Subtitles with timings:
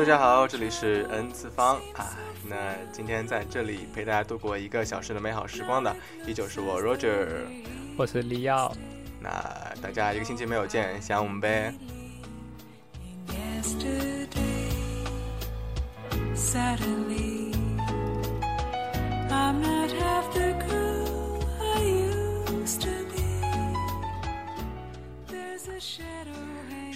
[0.00, 2.16] 大家好，这里是 N 次方啊。
[2.48, 5.94] 那今天在这里陪大家度过一个小时的美好时光的，
[6.26, 7.26] 依旧是我 Roger，
[7.98, 8.74] 我是李耀。
[9.20, 9.30] 那
[9.82, 11.74] 大家一个星期没有见，想我们呗。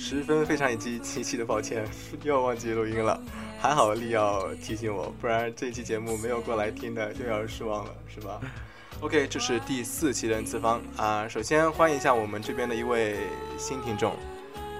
[0.06, 1.82] 十分非常以及极其的抱歉，
[2.22, 3.18] 又忘记录音了。
[3.58, 8.38] 还好利奥提醒我，不然这期节目没有过来听的又要失望了，是吧？
[9.00, 11.26] OK，这是第四期的次方啊。
[11.26, 13.16] 首先欢迎一下我们这边的一位
[13.56, 14.12] 新听众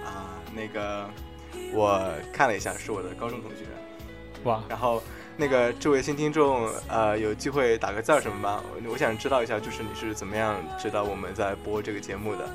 [0.05, 1.09] 啊，那个
[1.73, 3.65] 我看了一下，是我的高中同学。
[4.43, 4.63] 哇！
[4.69, 5.03] 然后
[5.39, 8.63] 那个这位新听众呃，有机会打个字什么吧？
[8.87, 12.47] 我想知道一下，就是你是怎么样知道我们在播这个节目的？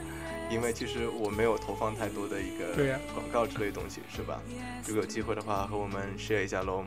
[0.50, 4.42] 因为其实我没有投放太多的一个广告之类的东西，是吧？
[4.86, 6.86] 如果有机会的话，和我们 share 一下喽。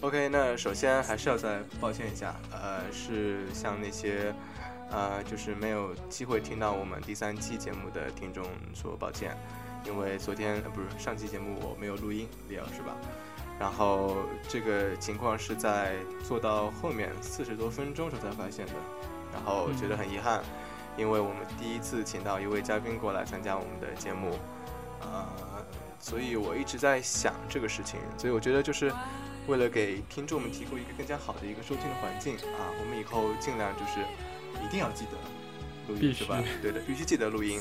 [0.00, 4.32] OK，那首先还是要再抱歉一下，呃，是向那些，
[4.90, 9.36] 呃，就是没有机会听到我们第三期节目的听众说抱歉。
[9.84, 12.94] 因为昨天不是上期节目我没有录音，李老师吧？
[13.58, 14.16] 然后
[14.48, 18.72] 这个情况是在做到后面四十多分钟时候才发现的，
[19.32, 20.42] 然后觉得很遗憾，
[20.96, 24.38] 因为我们第一次请到一位嘉宾过来参加我们的节目，
[25.00, 25.26] 呃，
[25.98, 28.92] 所以我一直在想这个事情，所以我觉得就是
[29.48, 34.00] 为了给听众们提供一个更加好的一个收听的环境啊，我们以后尽量就是
[34.64, 36.40] 一定要记得录音是吧？
[36.62, 37.60] 对的，必须记得录音。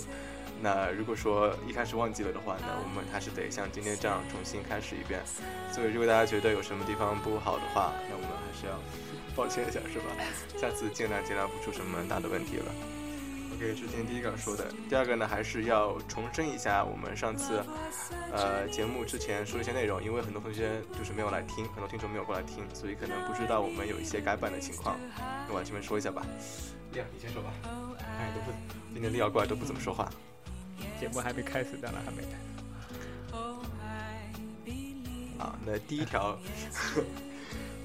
[0.62, 5.22] 那如果说一开始忘记了的话，那我们还是得像今天这样重新开始一遍。
[5.72, 8.74] 所以如果大家觉得有什么地方不好的话，那我们还是要
[9.36, 10.06] 抱歉一下，是吧？
[10.58, 12.66] 下次尽量尽量不出什么大的问题了。
[13.54, 14.66] OK，这是今天第一个要说的。
[14.90, 17.64] 第二个呢，还是要重申一下我们上次
[18.32, 24.98] 呃节目之前说一些内容，因为很多同学就是没有来听，很多听众没有过来听，所以可能不知道我们有一些改版的情况。
[25.48, 26.26] 那我这边说一下吧。
[26.92, 27.50] 利亚，你先说吧。
[28.20, 28.52] 哎，都不，
[28.94, 30.10] 今天利亚过来都不怎么说话。
[31.00, 32.24] 节目还没开始，当然还没。
[35.38, 36.36] 啊，那第一条，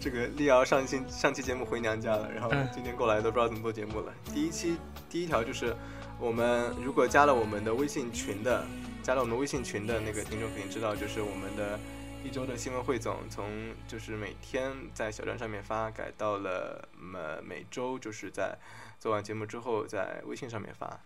[0.01, 4.11] 这个丽瑶上期上期节目回娘家了，然后今天过来都不知道怎么做节目了。
[4.33, 4.79] 第一期
[5.11, 5.77] 第一条就是，
[6.19, 8.65] 我们如果加了我们的微信群的，
[9.03, 11.79] 加了我们微信群的那个听众肯定知道，就是我们的
[12.25, 18.57] 一周的新闻汇总，从就是每天在小站上面发，改到了每每周就是在
[18.99, 20.99] 做完节目之后在微信上面发。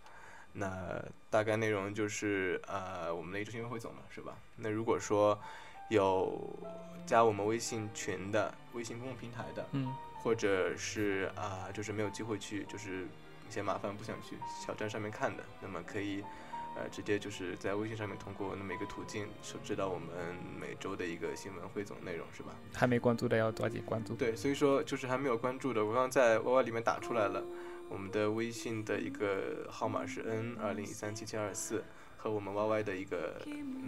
[0.59, 4.34] 那大概内容就是呃我们的一周新闻汇总嘛，是吧？
[4.56, 5.39] 那如果说
[5.91, 6.59] 有
[7.05, 13.06] 加我们微信群的、微信公众平台的，嗯，或者是啊就是没有机会去，就是
[13.50, 16.25] 嫌麻烦不想去小站上面看的，那么可以
[16.75, 19.28] 呃直接就是在微信上面通过那么一个途径，
[19.62, 20.09] 知道我们
[20.59, 22.53] 每周的一个新闻汇总内容，是吧？
[22.75, 24.15] 还没关注的要抓紧关注。
[24.15, 27.45] 对，所以说就是还没有关注的，我刚刚在 Y Y 里面打出来了。
[27.88, 31.84] 我们的微信的一个号码是 N 二零一三七七二四，
[32.16, 33.41] 和我们 YY 的一个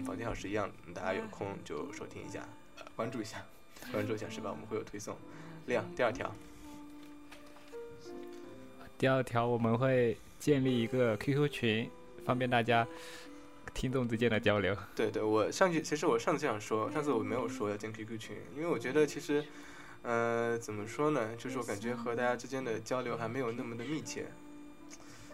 [0.04, 2.47] 房间号是一样，大家有空就收听一下，
[2.78, 3.44] 呃，关注一下，
[3.91, 4.50] 关注一下是吧？
[4.50, 5.16] 我们会有推送。
[5.66, 6.32] 亮，第二条。
[8.97, 11.91] 第二条我们会建立一个 QQ 群，
[12.24, 12.86] 方便大家
[13.74, 14.77] 听众之间的交流。
[14.94, 19.44] 对对，我上去其实我上次想说，上次我没有说要建 QQ 群，因为我觉得其实。
[20.03, 21.34] 呃，怎么说呢？
[21.36, 24.27] 就是我感觉和大家之间的交流还没有那么的密切，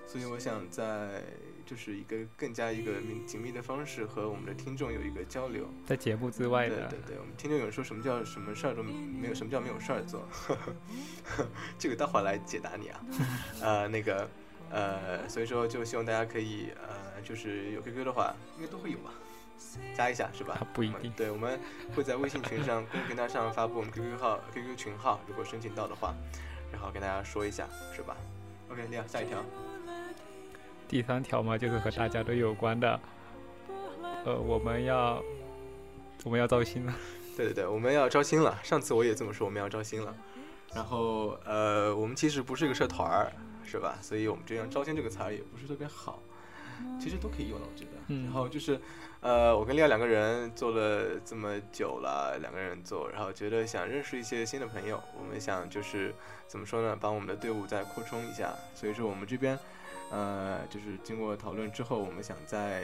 [0.07, 1.23] 所以我想在
[1.67, 2.93] 就是一个更加一个
[3.27, 5.69] 紧密的方式和我们的听众有一个交流。
[5.87, 10.27] 在节目之外的，对对对，我们听众有人说什么叫什么事儿都没有，什么叫没有事儿做？
[11.79, 13.01] 这个待会儿来解答你啊。
[13.61, 14.29] 呃，那个
[14.71, 19.13] 呃，所以说就希望大家可以呃，就是有 QQ 的话，应该都会有吧。
[19.97, 20.61] 加一下是吧？
[20.73, 21.13] 不一定。
[21.17, 21.59] 对，我们
[21.95, 26.15] 会在微信群上、公众平台上发布我们 QQ 号、QQ 群号，如果申请到的话，
[26.73, 28.17] 然后跟大家说一下，是吧
[28.71, 29.45] ？OK，亮，下一条。
[30.87, 33.01] 第三条嘛，就是和大家都有关的，
[34.25, 35.23] 呃，我们要
[36.25, 36.95] 我们要招新了。
[37.37, 38.59] 对对对，我们要招新了。
[38.63, 40.15] 上次我也这么说，我们要招新了。
[40.75, 43.33] 然后呃，我们其实不是一个社团儿，
[43.65, 43.97] 是吧？
[44.01, 46.21] 所以我们这样“招新”这个词儿也不是特别好。
[47.01, 47.91] 其实都可以用的，我觉得。
[48.09, 48.81] 嗯然后就是，
[49.25, 56.15] 呃，我跟利亚两个人做了这么久了，两个人做，然后觉得想认识一些新的朋友，我们想就是
[56.47, 58.55] 怎么说呢，把我们的队伍再扩充一下。
[58.75, 59.59] 所以说我们这边，
[60.11, 62.83] 呃，就是经过讨论之后，我们想再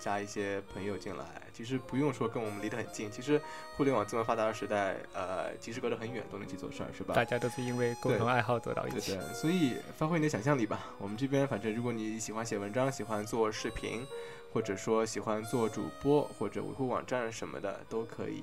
[0.00, 1.24] 加一些朋友进来。
[1.52, 3.40] 其实不用说跟我们离得很近，其实
[3.76, 7.14] 互联网这么发达的时代，呃，即使隔得很远都能一起做事儿，是吧？
[7.14, 9.12] 大家都是因为共同爱好走到一起。
[9.12, 10.80] 对对，所以发挥你的想象力吧。
[10.98, 14.04] 我们这边反正如果你喜欢写文章、喜欢做视频，
[14.52, 18.42] 或者说喜欢做主播或者维护网站什么的，都可以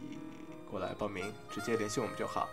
[0.69, 2.47] 过来报名，直接联系我们就好。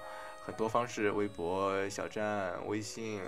[0.44, 3.22] 很多方式，微博、小站、微信，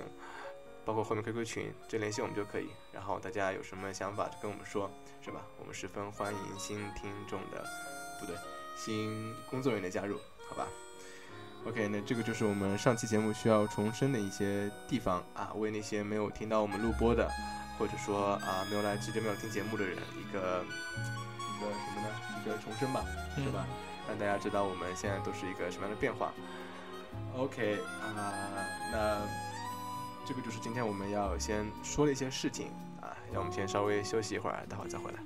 [0.84, 2.68] 包括后面 QQ 群，直接联系我们就可以。
[2.92, 4.90] 然后大家有什么想法就跟我们说，
[5.22, 5.40] 是吧？
[5.58, 7.64] 我们十分欢迎新听众的，
[8.20, 8.36] 不对，
[8.76, 10.18] 新工作人员的加入，
[10.48, 10.68] 好吧
[11.68, 17.28] ？OK，那这个就是我们上期节目需要重申的一些地方啊，为那些没有听到我们录播的，
[17.78, 22.08] 或者说啊没有来直接没有听节目的人，一个一个什么呢？
[22.40, 23.04] 一个重申吧，
[23.34, 23.66] 是吧？
[24.08, 26.32] 让大家知道我们现在都是一个什么样的变化。
[27.36, 28.32] OK 啊，
[28.92, 29.18] 那
[30.24, 32.68] 这个就是今天我们要先说的一些事情
[33.00, 35.18] 啊，让我们先稍微休息一会儿，待会儿再回来。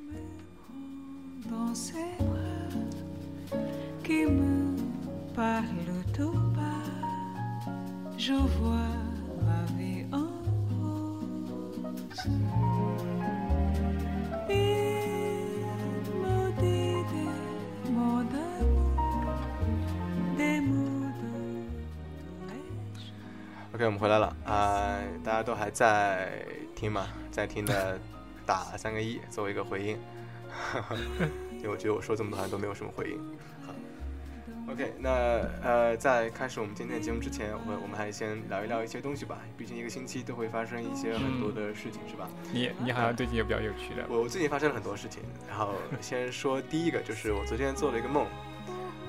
[6.12, 6.60] to buy
[23.72, 26.44] ok 我们回来了，啊，大家都还在
[26.76, 27.98] 听吗，在听的
[28.44, 29.96] 打三个一作为一个回音，
[30.50, 30.94] 哈 哈，
[31.52, 33.18] 因为我觉得我说这么多好像都没有什么回音。
[34.98, 35.10] 那
[35.62, 39.38] 呃，在开始我们今天的节目之前，我们我们还先聊一聊一些东西吧。
[39.56, 42.28] 毕竟一个星期都会发生一些很多的事情，是吧？
[42.52, 48.24] 你你好像最近也比较有趣的，我我最近发生了很多事情，然后 先说第一个，就是我昨天做了一个梦，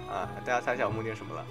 [0.09, 1.45] 啊，大家猜一下我梦见什么了？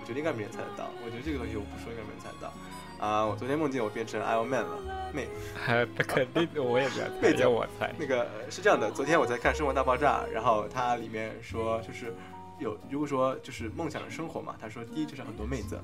[0.00, 2.52] 我觉得应该没人猜得到，我觉得这个东西我不说应该没人猜得到。
[2.98, 5.28] 啊，我昨天梦见我变成 Iron Man 了，妹，
[5.94, 7.92] 那肯定 我也不要猜，妹子要我猜。
[7.98, 12.14] 那个是这样的，昨天我在看《生活大爆炸》，然后它里面说就是
[12.58, 15.78] 有，如果说就是梦想的生活嘛，他说第一就是很多妹子，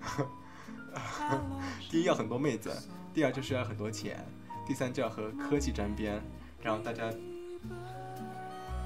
[1.90, 2.70] 第一要很多妹子，
[3.14, 4.24] 第二就是要很多钱，
[4.66, 6.20] 第三就要和科技沾边，
[6.62, 7.04] 然后大家，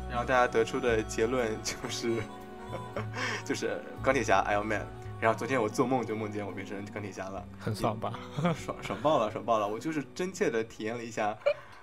[0.08, 2.22] 然后大家得出的结论就是
[3.44, 4.86] 就是钢铁侠 Iron Man。
[5.20, 8.18] 然后昨天我做梦就梦见我变成钢铁侠了，很爽吧？
[8.58, 9.68] 爽爽爆了，爽爆了！
[9.68, 11.38] 我就是真切的体验了一下，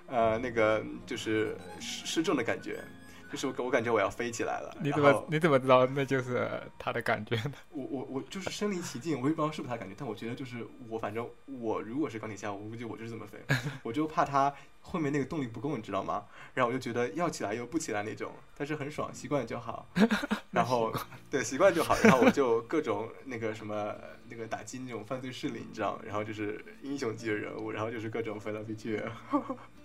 [0.08, 2.84] 呃，那个就是失失重的感觉，
[3.30, 4.76] 就是我我感觉我要飞起来了。
[4.80, 6.48] 你怎么你怎么知道那就是
[6.78, 7.52] 他的感觉呢？
[7.70, 13.38] 我我我就是身临其境，我也不知道是不是他感觉，但我觉得就是我反正我如果是钢铁侠，我估计我就是这么飞，
[13.82, 16.24] 我就怕他后面那个动力不够，你知道吗？
[16.54, 19.88] 然后我就觉得要起来又不起来那种，但是很爽，习惯就好。
[20.50, 20.92] 然后
[21.30, 23.94] 对习惯就好，然后我就各种那个什么
[24.28, 26.02] 那个打击那种犯罪势力，你知道吗？
[26.04, 29.00] 然后就是英雄级的人物，然后就是各种飞来飞去，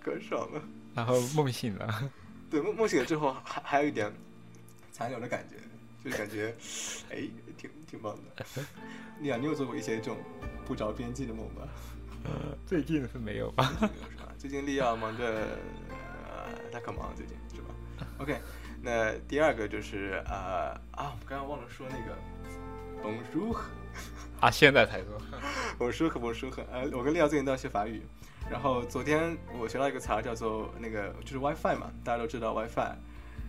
[0.01, 0.61] 可爽了。
[0.95, 2.11] 然后梦醒了，
[2.49, 4.11] 对，梦梦醒了之后还还有一点
[4.91, 5.55] 残留的感觉，
[6.03, 6.55] 就是感觉
[7.09, 8.45] 哎挺挺棒的。
[9.19, 10.17] 你啊，你有做过一些这种
[10.65, 11.67] 不着边际的梦吗？
[12.65, 13.71] 最近是没有吧？
[13.81, 14.33] 没有是吧？
[14.37, 15.23] 最近利奥忙着，
[15.89, 17.67] 呃，他可忙了最近是吧
[18.17, 18.39] ？OK，
[18.81, 22.17] 那第二个就是呃啊，我刚刚忘了说那个
[23.03, 23.57] bonjour
[24.39, 25.21] 啊，现在才说。
[25.77, 28.01] bonjour bonjour，呃，我跟利奥最近都要学法语，
[28.49, 32.95] 然后昨天我学到一个词儿叫做那个就是 WiFi 嘛，大家都知道 WiFi，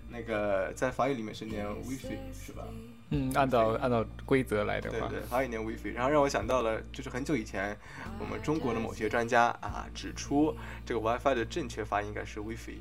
[0.09, 2.65] 那个在法语里面是念 WiFi 是吧？
[3.11, 7.77] 嗯，按照按照规则来的话，对对，法语念 WiFi，然后让我想到了，就是很久以前
[8.19, 12.79] 我们中国的某些专家啊指出，这个 WiFi 的正确发音应该是 WiFi。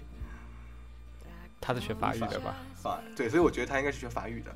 [1.62, 2.56] 他是学法语的吧？
[2.76, 4.56] 法对，所以我觉得他应该是学法语的，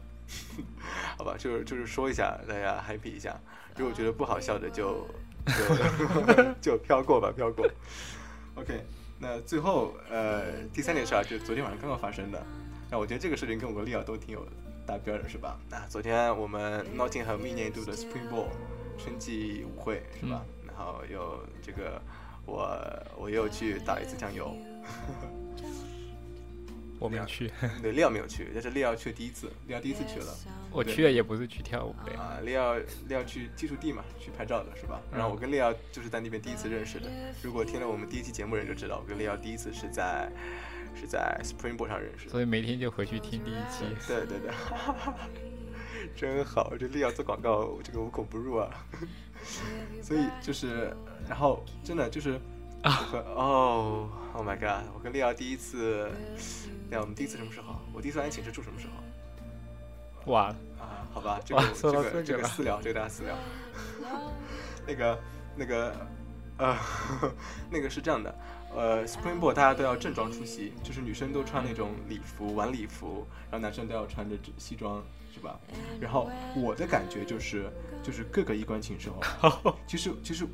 [1.18, 1.36] 好吧？
[1.38, 3.36] 就是就是说一下，大家 happy 一下。
[3.76, 5.08] 如果觉得不好笑的就
[5.46, 7.66] 就 就飘过吧，飘过。
[8.56, 8.84] OK，
[9.20, 12.42] 那最后呃第三件事啊，就是昨天晚上刚刚发生的。
[12.92, 14.46] 那我觉得这个事情跟我跟利奥都挺有
[14.86, 15.58] 搭边的，是吧？
[15.70, 18.48] 那昨天我们 Nottingham 一年一度的 Spring Ball
[18.98, 20.44] 春季舞会是吧？
[20.66, 22.02] 然后又这个
[22.46, 22.78] 我
[23.18, 24.56] 我又去打了一次酱油。
[27.00, 27.50] 我没有去，
[27.82, 30.28] 对，利奥没有去，但是利奥去第一次，利奥第一次去了。
[30.72, 32.20] 我去的也不是去跳舞的呀。
[32.20, 32.76] 啊，利奥
[33.08, 35.02] 利奥去技术地嘛，去拍照的是吧？
[35.12, 37.10] 然后我跟利奥就是在那边第一次认识的。
[37.42, 40.30] 如果听了我们第一期节目人就知道，我跟利奥第一次是在
[40.94, 42.32] 是在 Springboard 上认识的。
[42.32, 43.86] 所以每天就回去听第一期。
[44.06, 44.52] 对对对，
[46.16, 48.70] 真好，这利奥做广告，这个无孔不入啊。
[50.04, 50.94] 所以就是，
[51.28, 52.40] 然后真的就是
[52.84, 54.86] 我和哦，Oh my god！
[54.94, 56.12] 我跟利奥第一次，
[56.90, 57.76] 对啊，我们第一次什么时候？
[57.94, 60.32] 我第一次来寝室住什么时候？
[60.32, 60.48] 哇，
[60.80, 63.36] 啊，好吧，这个这个这个私聊，这个大家私聊。
[64.88, 65.20] 那个
[65.56, 65.96] 那个
[66.58, 66.76] 呃，
[67.70, 68.36] 那个是这样的，
[68.76, 75.02] 呃，Springboard 大家都要正装出席，就是女生都穿那种礼服晚礼服，然后男生都要穿着西装，
[75.34, 75.60] 是吧？
[76.02, 77.72] 然后我的感觉就是
[78.04, 79.16] 就是各个衣冠禽兽，
[79.88, 80.46] 其实其实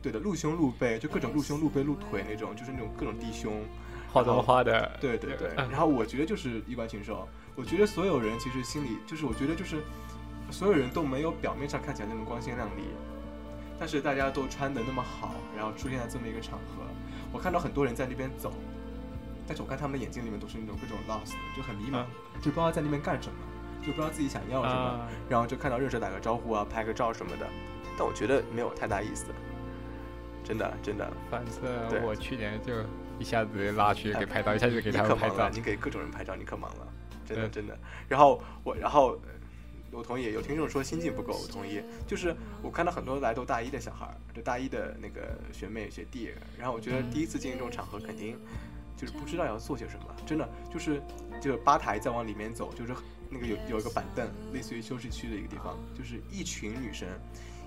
[0.00, 3.64] 对的，露胸露背，就各种露胸露背露腿那种，就是那种各种低胸，
[4.12, 5.70] 化妆花的，对对对，嗯。
[5.70, 9.78] 然后我觉得就是衣冠禽兽，我觉得所有人其实心里就是，我觉得就是
[10.50, 12.82] 所有人都没有表面上看起来那么光鲜亮丽，
[13.78, 16.84] 但是大家都穿的那么好，然后出现在这么一个场合，
[17.32, 18.52] 我看到很多人在那边走，
[19.46, 22.04] 但是我看他们的眼睛里面都是那种各种 lost，就很迷茫，
[22.40, 23.38] 就不知道在那边干什么，
[23.80, 27.46] 就不知道自己想要什么，啊，然后就看到认识打个招呼啊，拍个照什么的，
[27.96, 29.26] 但我觉得没有太大意思，
[30.44, 31.10] 真的真的。
[31.30, 32.74] 反正我去年就
[33.22, 35.50] 一下子拉去给拍照，一下子给他们拍照可忙了，。
[35.54, 36.86] 你给各种人拍照，你可忙了，
[37.24, 37.78] 真的真的。
[38.08, 39.16] 然后我，然后
[39.92, 41.80] 我同意，有听众说心境不够，我同意。
[42.04, 48.36] 就是我看到很多来都大一的小孩，就大一的那个学妹学弟，然后我觉得第一次进这种场合，肯定
[48.96, 51.00] 就是不知道要做些什么，真的就是
[51.40, 52.92] 就是吧台再往里面走，就是
[53.30, 57.08] 那个有有一个板凳，类似于休息区的一个地方，就是一群女生，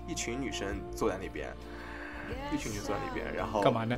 [0.06, 1.48] 一群女生坐在那边。
[2.52, 3.96] 一群女生坐在那边，然后干嘛呢？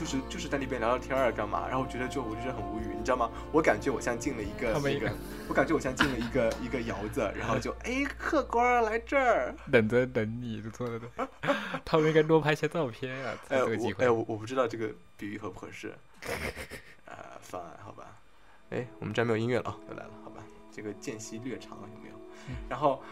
[0.00, 1.66] 就是就是在那边聊聊天儿干嘛？
[1.68, 3.30] 然后我觉得就我就是很无语，你知道吗？
[3.52, 11.28] 我感觉我像进了一个他们一个那个，我感觉我像进了一个一个窑子，然后就哎客官儿来这儿，等着等你，就坐在这。
[11.84, 14.10] 他们应该多拍些照片啊，这个机会我哎。
[14.10, 15.92] 我我不知道这个比喻合不合适，
[17.04, 18.04] 呃、方案好吧？
[18.70, 20.42] 哎，我们这儿没有音乐了啊，又来了，好吧？
[20.74, 22.14] 这个间隙略长有没有？
[22.70, 23.02] 然后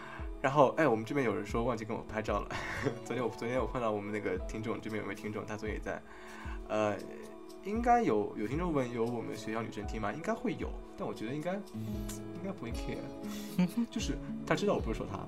[0.41, 2.49] 然后哎，我们这边有人说忘记跟我拍照了，
[3.05, 6.01] 昨天我昨天我碰到我们那个听众，这边有位听众，他昨天也在，
[6.67, 6.95] 呃。
[7.65, 10.13] 应该有有听众问有我们学校女生听吗？
[10.13, 12.97] 应该会有，但我觉得应该应该不会 care，
[13.91, 14.17] 就是
[14.47, 15.19] 他知道我不是说他，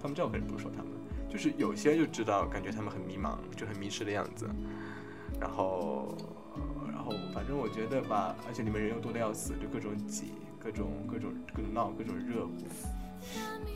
[0.00, 0.92] 他们知道我肯定不是说他们，
[1.28, 4.48] 就是有些就知道，感觉他们很迷茫，就很迷失的样子，
[5.40, 6.16] 然后
[6.88, 12.52] 然后反正我觉得吧，而且你们人又多的要死，就各种挤，各种各种各种闹，各种热乎，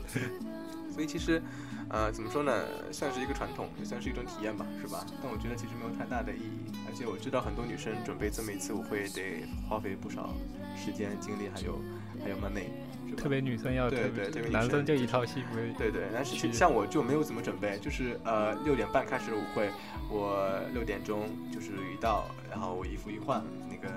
[0.89, 1.43] 所以其实。
[1.89, 2.51] 呃，怎么说呢？
[2.91, 5.05] 算是一个传统，也算是一种体验吧，是吧？
[5.23, 10.29] 但我觉得其实没有太大的意义，而且我知道很多女生准备这么一次舞会得花费不少
[10.75, 11.79] 时间、精力，还有
[12.21, 12.67] 还有 money？
[13.15, 15.55] 特别女生要对对特别女男生生就一套戏服。
[15.77, 19.71] 对对，但是去像我就没有怎么准备，就是呃六点半开始舞会，
[20.11, 23.87] 我六点钟就是一到，然后我衣服一换，那个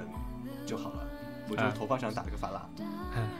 [0.64, 1.09] 就好了。
[1.50, 1.74] 我就啊。
[1.76, 2.68] 头发上打了个发蜡，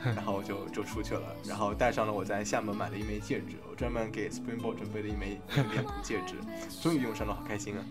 [0.03, 6.35] 然后就就出去了，然后戴上了我在厦门买的一枚戒指，我专门给 Springboard 准备的一枚 脸谱戒指，
[6.83, 7.85] 终于用上了，好开心啊！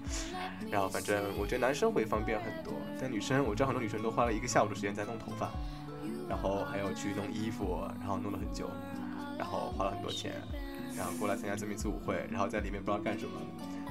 [0.69, 5.49] 然后反正我觉得男生会方便很多，但女生我知道很多女生都花了一个下午的时间在弄头发，
[6.27, 8.69] 然后还有去弄衣服，然后弄了很久，
[9.37, 10.33] 然后花了很多钱，
[10.97, 13.39] 然后过来参加这么一次舞会，然后在里面不知道干什么，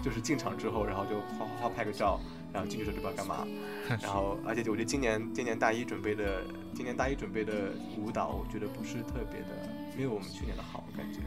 [0.02, 2.20] 就是进场之后，然后就哗哗哗拍个照，
[2.52, 3.46] 然后进去之后就不知道干嘛，
[4.02, 6.42] 然后而且我觉得今年今年大一准备的
[6.74, 9.46] 今年大一准备的舞蹈，我觉得不是特别的，
[9.96, 11.20] 没有我们去年的好，我感觉。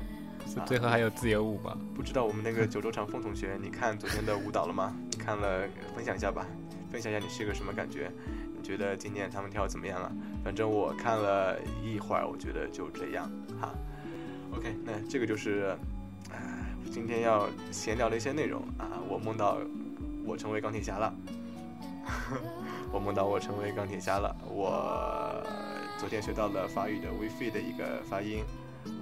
[0.47, 1.77] 是最后还有自由舞吧？
[1.95, 4.93] 不知道我们那个 九州长风同学，你看昨天的舞蹈了吗？
[5.11, 6.45] 你看了，分享一下吧，
[6.91, 8.11] 分享一下你是个什么感觉？
[8.57, 10.11] 你觉得今年他们跳得怎么样啊？
[10.43, 13.73] 反正我看了一会儿，我觉得就这样哈。
[14.53, 15.77] OK，那这个就是，
[16.31, 18.99] 唉，今天要闲聊的一些内容啊。
[19.07, 19.59] 我梦到
[20.25, 21.13] 我成为钢铁侠了，
[22.91, 24.35] 我梦到我成为钢铁侠了。
[24.47, 25.43] 我
[25.97, 28.43] 昨天学到了法语的 WiFi 的一个发音，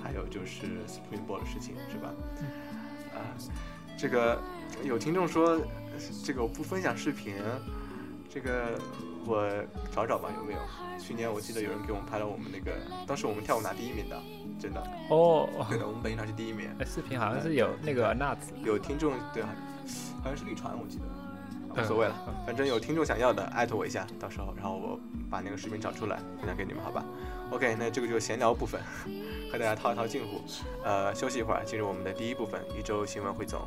[0.02, 2.10] 还有就是 Springboard 的事情，是吧？
[3.14, 3.20] 啊，
[3.98, 4.42] 这个
[4.84, 5.60] 有听众说
[6.24, 7.36] 这个我不分享视频，
[8.30, 8.80] 这个
[9.26, 9.48] 我
[9.92, 10.60] 找找吧，有没有？
[11.00, 14.22] 去年我记得有人给我们拍了我们那个，当时我们跳舞拿第一名的，
[14.60, 16.70] 真的，哦，对的，我们本营拿是第一名。
[16.80, 19.44] 哎视频好像是有那个 nuts，有听众对，
[20.22, 21.06] 好像是绿传，我记得，
[21.70, 25.00] 无嗯所谓了，反正有听众想要的，艾特我一下，到时候然后我
[25.30, 27.04] 把那个视频找出来分享给你们，好吧
[27.52, 28.82] ？OK，那这个就是闲聊部分，
[29.52, 30.42] 和大家套一套近乎。
[30.84, 33.62] 呃，休息一会儿，进入我们的第一部分，一周新闻汇总。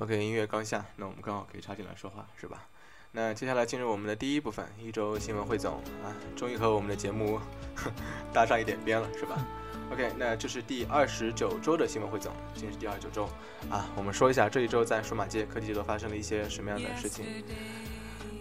[0.00, 2.62] OK，音乐刚下，那我们刚好可以插进来说话，是吧？
[3.10, 5.74] 那接下来进入我们的第一部分，一周新闻汇总
[6.04, 7.40] 啊，终于和我们的节目
[8.32, 9.44] 搭上一点边了，是吧
[9.90, 13.28] ？OK，那这是第二十九周的新闻汇总，今天是第二十九周
[13.68, 17.24] 啊，我们说一下这一周在数码界、科技界都发生了一些什么样的事情。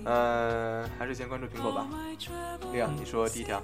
[0.06, 1.88] 呃，还是先关注苹果吧。
[2.72, 3.60] 亮，你说第一条。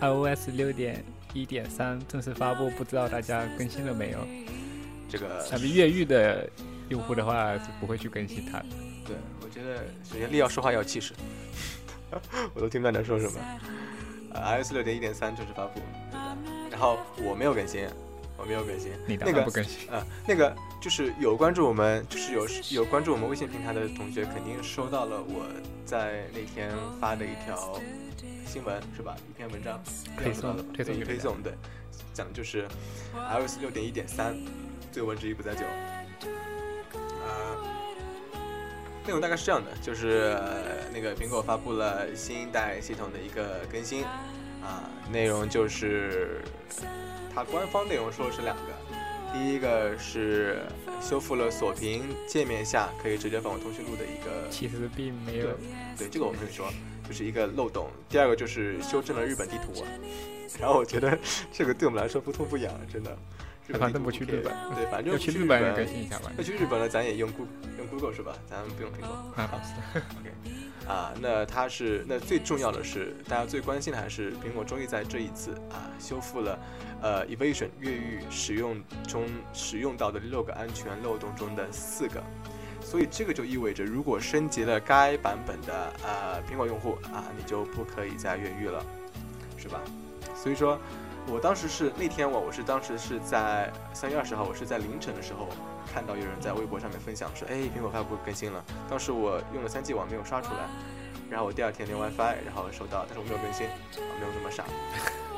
[0.00, 4.26] iOS 六点一点三正式发布，不知道大家更新了没有？
[5.12, 6.48] 这个 咱们越狱的
[6.88, 8.66] 用户的话是不会去更新它的。
[9.06, 11.12] 对，我觉得首先力要说话要有气势，
[12.54, 13.38] 我都听不到你在说什么。
[14.32, 16.70] 呃，iOS 六点一点三正式发布，对的。
[16.70, 17.86] 然后我没有更新，
[18.38, 18.92] 我没有更新。
[19.06, 19.90] 那个然不更新。
[19.90, 25.44] 啊、那个就是有关注我们，就是有有关注我们微信平台的同学，肯定收到了我
[25.84, 27.78] 在那天发的一条
[28.46, 29.14] 新闻，是吧？
[29.28, 29.78] 一篇文章，
[30.16, 31.52] 推送对推送推送，对，
[32.14, 32.66] 讲的就是
[33.12, 34.34] iOS 六点一点三，
[34.92, 35.64] 最文之意不在酒。
[37.24, 37.56] 呃，
[39.06, 44.04] 内容大概是这样的，就是、呃那个苹果发布了新一代系统的一个更新，
[44.62, 46.42] 啊，内容就是
[47.34, 48.72] 它官方内容说是两个，
[49.32, 50.60] 第一个是
[51.00, 55.46] 修复了锁屏界面下可以直接访问通讯录的一个其实并没有，
[55.96, 56.70] 对，这个我们可以说
[57.08, 57.88] 就是一个漏洞。
[58.10, 59.88] 第二个就是修正了日本地图，啊
[60.60, 61.18] 然后我觉得
[61.50, 63.16] 这个对我们来说不痛不痒，真的。
[63.68, 66.30] 日本不去日本对，反正要去日日本也更新一下吧。
[66.36, 68.34] 要去日本了，咱也用 Google 用 Google 是吧？
[68.50, 69.08] 咱不用苹果。
[69.36, 69.48] 啊，，
[70.20, 76.58] OK，啊，那它是那最重要的是，大家最关心的还是苹果终于在这一次啊修复了
[77.00, 82.22] 呃 Evasion 越狱使用中使用到的六个安全漏洞中的四个，
[82.80, 88.84] 所以这个就意味着，如果升级了该版本的呃苹果用户啊，你就不可以再越狱了，
[89.56, 89.80] 是吧？
[90.34, 90.80] 所以说，
[91.28, 95.48] 我当时是那天我我是当时是在三月二十号，我是在凌晨的时候
[95.92, 98.62] 看到有人在微博上面分享说，哎，苹果发布更新了。
[98.90, 100.68] 当时我用了三 G 网没有刷出来，
[101.30, 103.72] 然后我第二天连 WiFi，然后收到，但是我没有更新，啊，
[104.20, 104.64] 没有那么傻。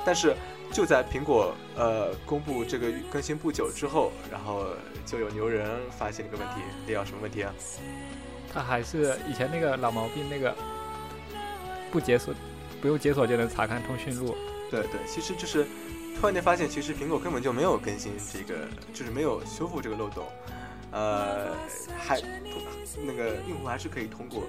[0.06, 0.34] 但是
[0.72, 4.66] 就在苹果呃公布这个更新不久之后，然后
[5.06, 7.52] 就有牛人发现了一个问题，李奥什么问题啊？
[8.52, 10.54] 它还是以前那个老毛病，那个
[11.92, 12.34] 不解锁，
[12.80, 14.34] 不用解锁就能查看通讯录。
[14.74, 15.64] 对对，其实就是
[16.18, 20.26] 突然间发现，其实苹果根本就没有更新这个，就是没有修复这个漏洞，
[20.90, 21.54] 呃，
[21.96, 22.20] 还
[23.06, 24.42] 那个用户还是可以通过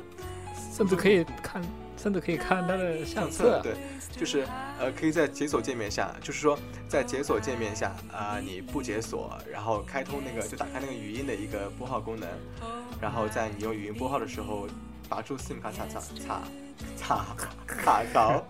[0.74, 1.62] 甚至可以看，
[1.96, 3.62] 甚至可以看它的相册。
[3.62, 3.76] 对，
[4.12, 4.48] 就是
[4.80, 6.58] 呃，可以在解锁界面下，就是说
[6.88, 12.28] 在解锁界面下啊、你不解锁，然后开通那个就打开那个语音的一个拨号功能，
[13.00, 14.68] 然后在你用语音拨号的时候，
[15.08, 16.42] 拔出 SIM 卡插插插
[16.98, 17.26] 插
[17.68, 18.44] 卡槽，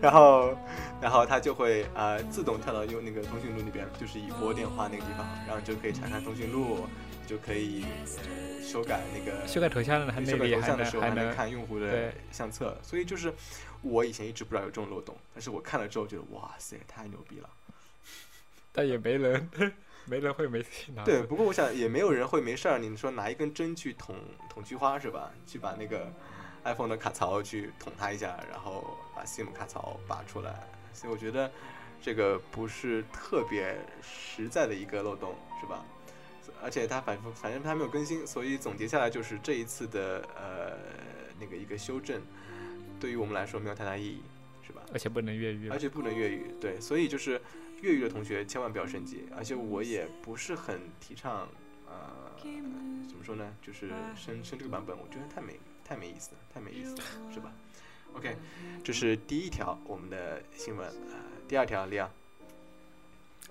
[0.00, 0.56] 然后
[1.00, 6.86] 然后它就会呃自动跳到用那个通讯录那边，就是已拨电话那个地方，然后你就可以查看通讯录，
[7.22, 7.84] 你就可以
[8.16, 13.32] 呃修改那个修改头像的还修改头像的时候能还能能看用户的相册，所以就是
[13.82, 17.48] 我以前一直不知道有这种漏洞，但是我看了之后觉得哇塞，太牛逼了。
[18.72, 19.48] 但也没人，
[20.06, 21.04] 没人会没事拿。
[21.04, 24.16] 对，不过我想也没有人会没事儿，你说拿一根针去捅
[24.50, 25.30] 捅菊花是吧？
[25.46, 26.12] 去把那个
[26.64, 31.50] iPhone 的卡槽去捅它一下，然后把 SIM 卡槽拔出来，所以我觉得
[32.00, 35.84] 这个不是特别实在的一个漏洞，是吧？
[36.62, 40.78] 而且它反复，反正它没有更新，所以总结下来就是这一次的呃
[41.38, 42.22] 那个一个修正，
[42.98, 44.22] 对于我们来说没有太大意义，
[44.66, 44.82] 是吧？
[44.92, 45.78] 而且不能越狱而。
[45.78, 47.40] 且不能越狱，对，所以就是
[47.82, 51.48] 越狱的同学千万不要升级，而且我也不是很提倡，
[51.86, 52.32] 呃，
[53.08, 55.58] 怎么说呢，就是升升这个版本，我觉得太没
[55.94, 57.02] 太没意思了，太没意思了，
[57.32, 57.52] 是吧
[58.14, 58.36] ？OK，
[58.82, 62.10] 这是第一条我们的新闻，呃，第二条，李昂，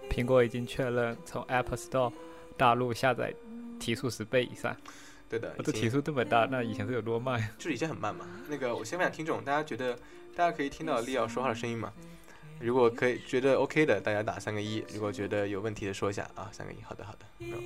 [0.10, 2.12] 苹果已经确认从 Apple Store
[2.58, 3.34] 大陆下载
[3.80, 4.76] 提速十倍以上。
[5.30, 7.42] 对的，我这提速这么大，那以前是有多慢？
[7.58, 8.28] 就是以前很慢嘛。
[8.50, 9.96] 那个我先问下听众，大家觉得
[10.36, 11.94] 大家可以听到利奥说话的声音吗？
[12.60, 16.82] 如果可以觉得 OK 的，大家打三个一；如果觉得有问题的，说一下啊，三个一。
[16.82, 17.26] 好的，好的
[17.56, 17.66] ，OK。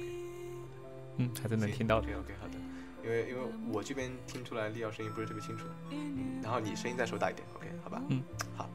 [1.18, 2.08] 嗯，还是能听到的。
[2.08, 2.54] OK 好的，
[3.08, 3.42] 因为因为
[3.72, 8.02] 我这边听出来利奥声音不是特别清楚，嗯，然后你声音再说大一点，OK 好吧？
[8.10, 8.22] 嗯，
[8.58, 8.70] 好。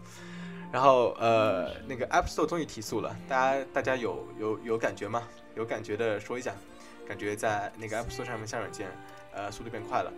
[0.73, 5.23] 然后呃，那个 App Store 终于提速了，大家大家有有有感觉吗？
[5.55, 6.55] 有感觉的说一下，
[7.07, 8.89] 感觉在那个 App Store 上面下软件，
[9.35, 10.11] 呃，速度变快了。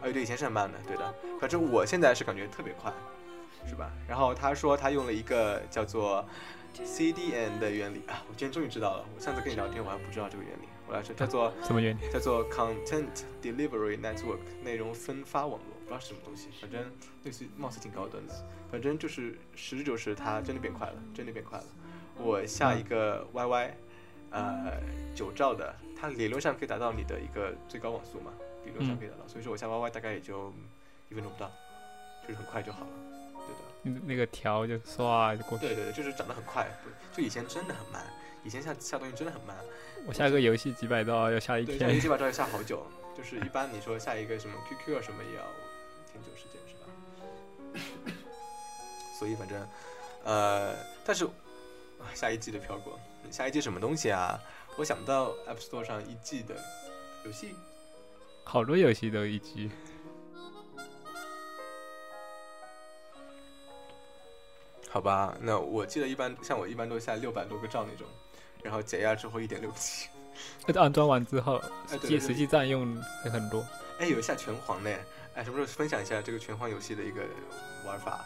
[0.00, 1.14] 啊，对，以前是很慢的，对的。
[1.40, 2.92] 反正我现在是感觉特别快，
[3.64, 3.92] 是吧？
[4.08, 6.26] 然后他说他用了一个叫做
[6.74, 9.04] CDN 的原理啊，我今天终于知道了。
[9.14, 11.52] 我上次跟你聊天我还不知道这个原理，我叫做。
[11.62, 12.00] 什么原理？
[12.12, 16.84] 叫做 Content Delivery Network 内容分发网络，不知道是什么东西，反正
[17.24, 18.34] 类似于貌似挺高端的，
[18.70, 21.64] 反正就是实质就是它真的变快了，真的变快了。
[22.18, 23.70] 我下一个 YY，
[24.30, 24.80] 呃
[25.14, 28.32] 九兆的，它理论上可以达到你的一个最高网速嘛，
[28.64, 30.52] 理论上可以达到，所以说我下 YY 大概也就
[31.08, 31.50] 一分钟不到，
[32.26, 32.90] 就是很快就好了，
[33.46, 34.00] 对的。
[34.00, 35.66] 那那个条就唰就过去。
[35.66, 38.04] 对对对，就是长得很快，不就以前真的很慢，
[38.44, 39.56] 以前下下东西真的很慢，
[40.06, 42.00] 我下个游戏几百刀要下一对，下一个天。
[42.00, 45.44] 基本上要下好久，就是一般你说下一个什么 QQ 啊什么也要
[46.12, 48.12] 挺久时间是吧？
[49.18, 49.68] 所以反正，
[50.24, 50.74] 呃，
[51.04, 52.98] 但是啊下一季的飘过，
[53.30, 54.40] 下一季什么东西啊？
[54.76, 56.54] 我想不到 App Store 上一季的
[57.24, 57.54] 游戏，
[58.42, 59.70] 好多游戏都一 G。
[64.92, 65.34] 好吧？
[65.40, 68.06] 那我记得一般像我一般都下六百多个兆那种，
[68.62, 70.08] 然后解压之后一点六七。
[70.74, 73.64] 安装完之后，实际实际占用会很多。
[73.98, 74.90] 哎，有一下拳皇呢，
[75.34, 77.22] 哎，什么时候分享一下这个拳皇游戏的一个
[77.86, 78.24] 玩法？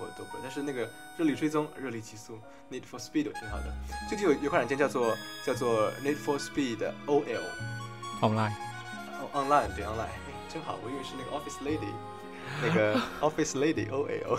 [0.00, 2.38] 我都不知道，但是那个热力追踪、热力极速、
[2.70, 3.74] Need for Speed 我挺好的。
[4.08, 7.42] 最近有有款软件叫做叫做 Need for Speed OL
[8.20, 8.52] online
[9.20, 11.92] 哦 Online 对 Online，哎，真好，我以为是那个 Office Lady，
[12.62, 14.38] 那个 Office Lady OL，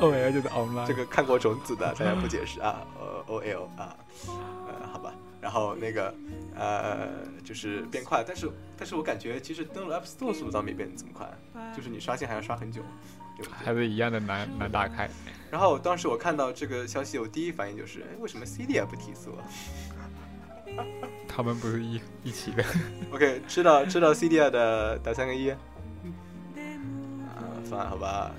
[0.00, 0.86] ，OL 就是 online。
[0.86, 3.96] 这个看过种子的大家不解释啊， 呃 OL 啊，
[4.28, 6.12] 呃好吧，然后那个
[6.54, 7.08] 呃
[7.44, 11.28] 就是变快，但是但是我感觉其实登录 App Store 速度倒没变得这么快，
[11.76, 12.80] 就是你刷新还要刷很久，
[13.36, 13.64] 对不对？
[13.64, 15.08] 还是一样的难难打开。
[15.50, 19.44] 然后当时我看到这个消息，我第一反应就是，哎，为什么 CD 不提速啊
[21.28, 22.64] 他们不是一一起的。
[23.12, 25.56] OK，知道知道 CD 的打三个一，啊，
[27.64, 28.30] 算好吧，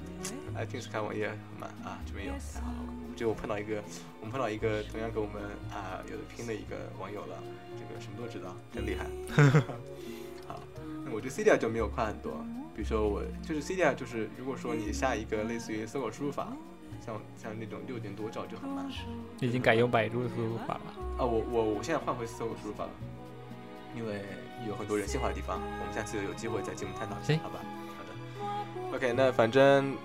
[0.57, 3.83] 哎，平时看网页很慢啊，这边有，太好了，我碰到一个，
[4.19, 7.37] 我们碰到一个同样跟我们啊有的拼的一个网友了，
[7.77, 9.05] 这个什么都知道，真厉害。
[10.47, 10.59] 好，
[11.05, 12.43] 那我觉得 C D R 就没有快很多，
[12.75, 16.51] 比如说我就是 C D R，就是如果说你下一个类似于搜狗输入法，
[17.05, 18.87] 像像那种六点多兆就很慢。
[19.39, 21.19] 已经改用百度输入法了。
[21.19, 22.89] 啊，我我我现在换回搜狗输入法了，
[23.95, 24.25] 因为
[24.67, 27.59] 有很多人性化的地方，我们下次有机会在节目探讨一下行，好吧？
[27.95, 28.97] 好的。
[28.97, 29.95] OK，那反正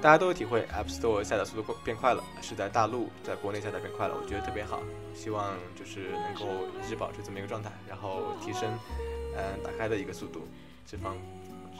[0.00, 4.80] 大家都有体会，App Store 下载速度变快了，是在大陆，在国内下载变快了，我觉得特别好。
[5.14, 8.70] 希望就是能够一直保持这么一个状态，然后提升
[9.36, 10.46] 嗯打开的一个速度，
[10.86, 11.16] 这方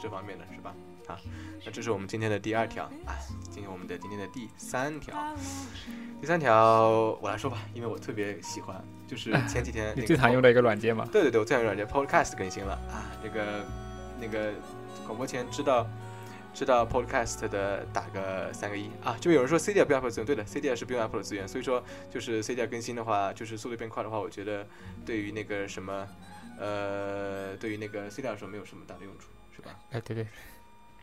[0.01, 0.73] 这方面的是吧？
[1.07, 1.17] 啊，
[1.65, 3.17] 那这是我们今天的第二条啊，
[3.49, 5.15] 今天我们的今天的第三条。
[6.19, 11.07] 第三条我来说吧，因为我特别喜欢，就是前几天那你最常用的一个软件嘛？
[11.11, 13.65] 对对对，我最常用软件 Podcast 更新了啊，那个
[14.19, 14.53] 那个
[15.05, 15.87] 广播前知道
[16.53, 18.89] 知道 Podcast 的打个三个一。
[19.03, 24.67] 啊，这边有人说 CDR 不用 Apple 资源，对的，CDR 是不用 Apple 的资源，所以说就是 CDR 更新的话，就是速度变快的话，我觉得
[25.05, 26.07] 对于那个什么
[26.59, 29.79] 呃，对于那个 CDR 来说没有什么大的用处，是吧？
[29.91, 30.27] 哎，对对，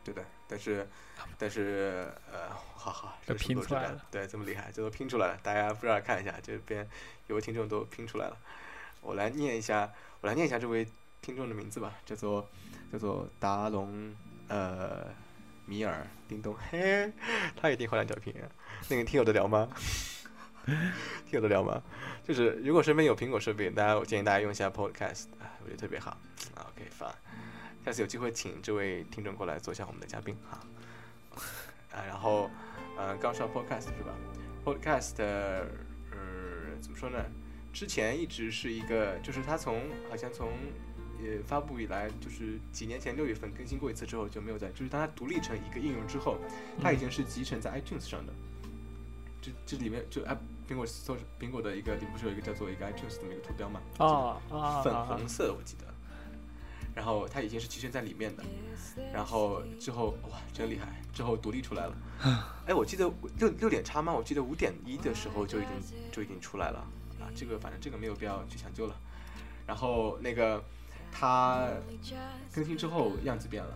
[0.05, 0.89] 对的，但是
[1.37, 6.89] 但是呃，好好，这拼出来了，对，这么厉害，这都拼出来了，大家不知道看一下，这边
[7.27, 8.37] 有位听众都拼出来了，
[9.01, 10.87] 我来念一下，我来念一下这位
[11.21, 12.49] 听众的名字吧，叫做
[12.93, 14.15] 叫做达龙
[14.49, 15.07] 呃
[15.69, 17.13] 米尔叮咚，嘿，
[17.61, 18.35] 他也订换两条屏，
[18.89, 19.69] 那个听友的聊吗？
[20.65, 21.83] 听友的聊吗？
[22.27, 26.17] 就是如果身边有苹果设备，大家我建议大家用一下 Podcast，啊，我觉得特别好。
[26.57, 27.11] OK，放。
[27.85, 30.59] 下次有机会请这位听众过来做一下我们的嘉宾哈。
[31.93, 32.51] 啊，然后，
[32.97, 34.15] 呃，刚说 Podcast 是吧
[34.65, 37.25] ？Podcast，呃，怎么说呢？
[37.73, 40.51] 之前一直是一个，就是他从好像从
[41.21, 46.39] 呃发布以来，就是几年前六月份更新过一次之后就没有再，就是当它独立成一个应用之后，
[46.81, 48.33] 它已经是集成在 iTunes 上的。
[49.41, 53.81] 这这里面就 app 苹果搜苹果的一个，里不是有一个叫做一个 iTunes 的一个图标嘛？
[53.99, 55.85] 啊啊，粉红色的我记得。
[56.95, 58.43] 然后它已经是集成在里面的，
[59.13, 61.97] 然后之后哇真厉害，之后独立出来了。
[62.67, 64.13] 哎，我记得六六点叉吗？
[64.13, 66.81] 我记得五点一的时候就已经就已经出来了
[67.21, 67.31] 啊。
[67.37, 68.97] 这个反正这个没有必要去抢救了。
[69.65, 70.61] 然后那个
[71.19, 71.69] 它
[72.55, 73.75] 更新之后样子变了，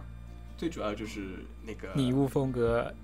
[0.57, 2.95] 最主要就是那个礼物风格，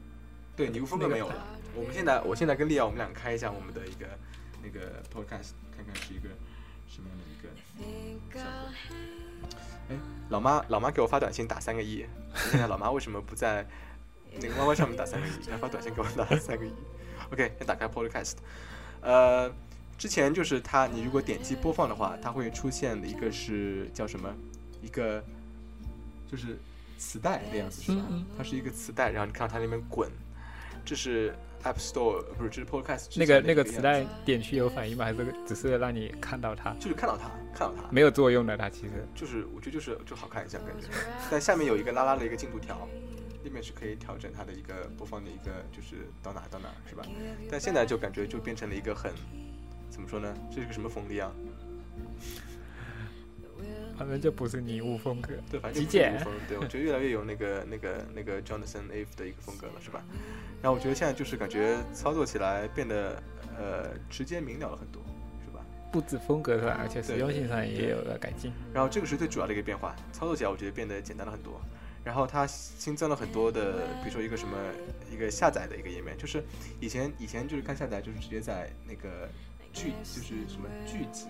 [0.54, 1.46] 对，礼物风格没有了。
[1.74, 4.06] 我们现在，我现在跟利亚，我们俩开一下我们的一个
[4.62, 6.28] 那个 podcast，看看是一个
[6.88, 7.34] 什么样的一
[8.32, 8.70] 个效果。
[9.90, 9.96] 哎，
[10.28, 13.66] 老妈，老妈给我发短信打三个亿，现在老妈为什么不在
[14.34, 15.30] 那个 YY 上面打三个亿？
[15.50, 16.72] 她发短信给我打三个亿。
[17.32, 18.34] OK，先打开 podcast。
[19.00, 19.48] 呃，
[19.98, 24.32] 之前就是它，你如果点击播放的话，它会出现的一个是叫什么？
[24.80, 25.22] 一个
[26.30, 26.56] 就是
[26.96, 28.02] 磁带的样子是吧？
[28.08, 30.08] 嗯嗯它是一个磁带，然后你看到它那边滚，
[30.84, 31.34] 这是
[31.64, 35.04] App Store 不是，这是 Podcast 那个那个磁带点去有反应吗？
[35.04, 36.72] 还是只是让你看到它？
[36.74, 39.04] 就是看到它，看到它，没有作用的，它其实。
[39.16, 40.86] 就是我觉得就是就好看一下感觉，
[41.28, 42.88] 但下面有一个拉拉的一个进度条，
[43.42, 47.04] 那边是可以调整它的一个播放的一个就是到哪到哪是吧？
[47.50, 49.12] 但现在就感觉就变成了一个很
[49.98, 50.32] 怎怎么说呢？
[50.48, 51.32] 这是个什么风力啊？
[53.98, 55.32] 反正就不是拟物风格。
[55.50, 60.04] 对，反正就极简风，对我觉得越来越有那个那个那个 Jonathan Ive 的一个风格了，是吧？
[60.62, 63.20] 然后我觉得现在就是感觉操作起来变得
[63.58, 65.02] 呃直接明了了很多，
[65.44, 65.64] 是吧？
[65.90, 68.52] 不止风格上，而且实用性上也有了改进。
[68.72, 71.60] 然后这个是最主要的一个变化，操作起来我觉得变得简单了很多。
[72.04, 74.56] 然后它新增了很多的，比如说一个什么
[75.12, 76.42] 一个下载的一个页面，就是
[76.80, 79.28] 以前以前就是看下载就是直接在那个
[79.78, 81.26] 剧就是什么剧集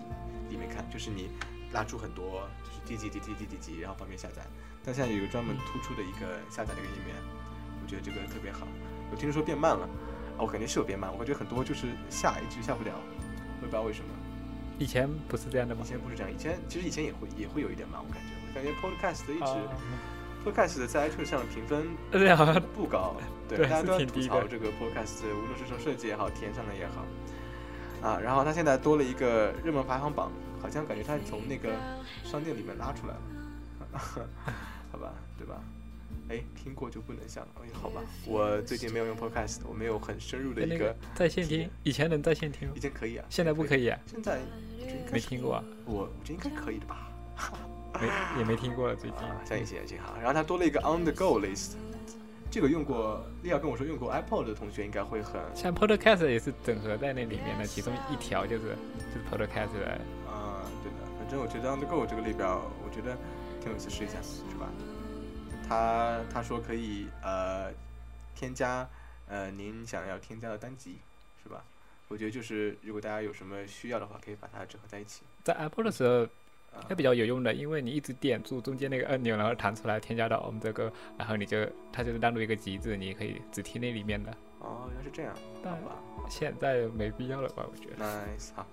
[0.48, 1.28] 里面看，就是你
[1.72, 4.42] 拉出很多就是第几第几第几第几，然后方便下载。
[4.84, 7.14] 但现在有一个专门突出的一个下载的一个页面，
[7.82, 8.66] 我觉得这个特别好。
[9.10, 9.84] 我听说变慢了，
[10.38, 14.10] 啊，我感觉是有变慢，我感觉很多就是下一直下不了，我也不知道为什么。
[14.78, 15.88] 以前不是这样的吗以？
[15.88, 19.76] 前不是这样，以前其实以前也会也会有一点慢，我感觉，我感觉 Podcast 一直、啊
[20.46, 21.88] ，Podcast 在 iTunes 上的评分
[22.74, 23.16] 不高，
[23.48, 27.04] 对，对大家都吐槽这个 Podcast，无论是从设计也好，体验上的也好，
[28.02, 30.30] 啊，然后它现在多了一个热门排行榜，
[30.60, 31.70] 好像感觉它是从那个
[32.24, 33.20] 商店里面拉出来了，
[34.92, 35.60] 好吧，对吧？
[36.30, 42.80] 哎，听过就不能想了，哎，好吧，我最近没有用 Podcast，我没有很深入的一个那个，在线听，以前能在线听吗以？
[42.80, 44.40] 前可以啊，现在不可以，以啊，现在
[45.10, 47.08] 没听过啊，我我觉得应该可以的吧。
[48.00, 48.06] 没
[48.38, 49.18] 也没听过了，最近。
[49.26, 50.14] 啊，像以前也挺好。
[50.18, 51.72] 然后它多了一个 on the go list，
[52.50, 61.06] 这个用过，利亚跟我说用过 iPod 的同学应该会很，像 Podcast 也是整合在那里面的，其中一条就是就是 Podcast 的啊、对的。
[61.18, 63.16] 反正我觉得 on the go 这个列表，我觉得
[63.60, 64.68] 挺有意思，试一下，是吧？
[65.68, 67.70] 他他说可以呃
[68.34, 68.88] 添加
[69.28, 70.96] 呃您想要添加的单集，
[71.42, 71.62] 是吧？
[72.08, 75.24] 我觉得就是如果大家有什么需要的话，可以把它整合在一起。
[75.44, 76.26] 在 Apple 的时候
[76.72, 84.30] 啊、还比较有用的，因为你一直点住中间那个按钮，然后弹出来添加到我们这个，然后你就它就是单独一个集子，你可以只听那里面的。
[84.60, 85.96] 哦，原来是这样，好但吧。
[86.28, 87.66] 现在没必要了吧？
[87.70, 88.04] 我觉得。
[88.04, 88.66] Nice，好。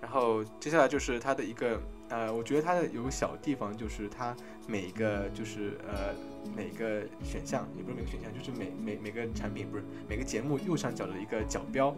[0.00, 4.34] 然后接下来就是它的一个呃，我觉得它的有个小地方，就是它
[4.66, 6.14] 每一个就是呃
[6.56, 11.94] 每个选项，也不是每个选项，就是每每每个产品不是每个节目右上角的一个角标，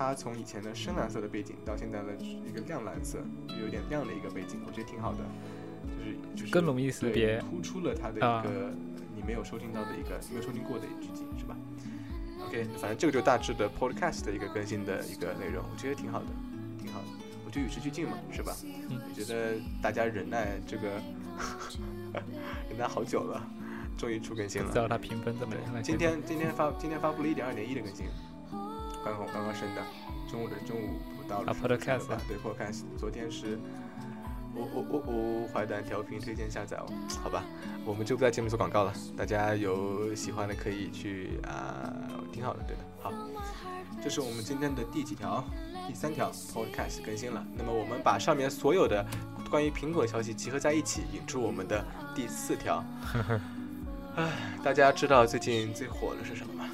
[0.00, 5.18] 它从以前的深蓝色的背景到现在的一个亮蓝色，就有点亮的一个背景，我觉得挺好的，
[5.84, 8.72] 就是就是更容易识别突出了它的啊一个
[9.14, 11.54] 你没有收听到的一个没有收听过的剧集，是吧
[12.46, 16.28] ？OK，反正这个就大致的 Podcast 的一个更新的一个内容，我觉得挺好的，
[16.78, 17.06] 挺好的。
[17.44, 18.56] 我觉得与时俱进嘛，是吧？
[18.88, 20.92] 嗯我觉得大家忍耐这个
[22.70, 23.46] 忍耐好久了，
[23.98, 24.68] 终于出更新了。
[24.68, 25.82] 不知道它评分怎么样了。
[25.82, 28.06] 今天今天发今天发布了一点二点一的更新，
[29.04, 29.82] 刚刚刚刚升的，
[30.30, 32.20] 中午的中午不到了 Podcast 吧？
[32.28, 33.58] 对 Podcast，昨天是。
[34.52, 35.48] 哦哦哦哦！
[35.54, 36.86] 坏蛋调频推荐下载哦，
[37.22, 37.44] 好吧，
[37.84, 41.88] 我们就不在节目做广告了，大家有喜欢的可以去啊、
[42.32, 42.82] 挺好的，对的。
[43.00, 43.12] 好，
[44.02, 45.44] 这是我们今天的第几条？
[45.86, 47.46] 第三条 Podcast 更新了。
[47.54, 49.06] 那么我们把上面所有的
[49.48, 52.84] 关于苹果的消息集合在一起，引出我们的第四条。
[54.16, 56.68] 唉，大家知道最近最火的是什么吗？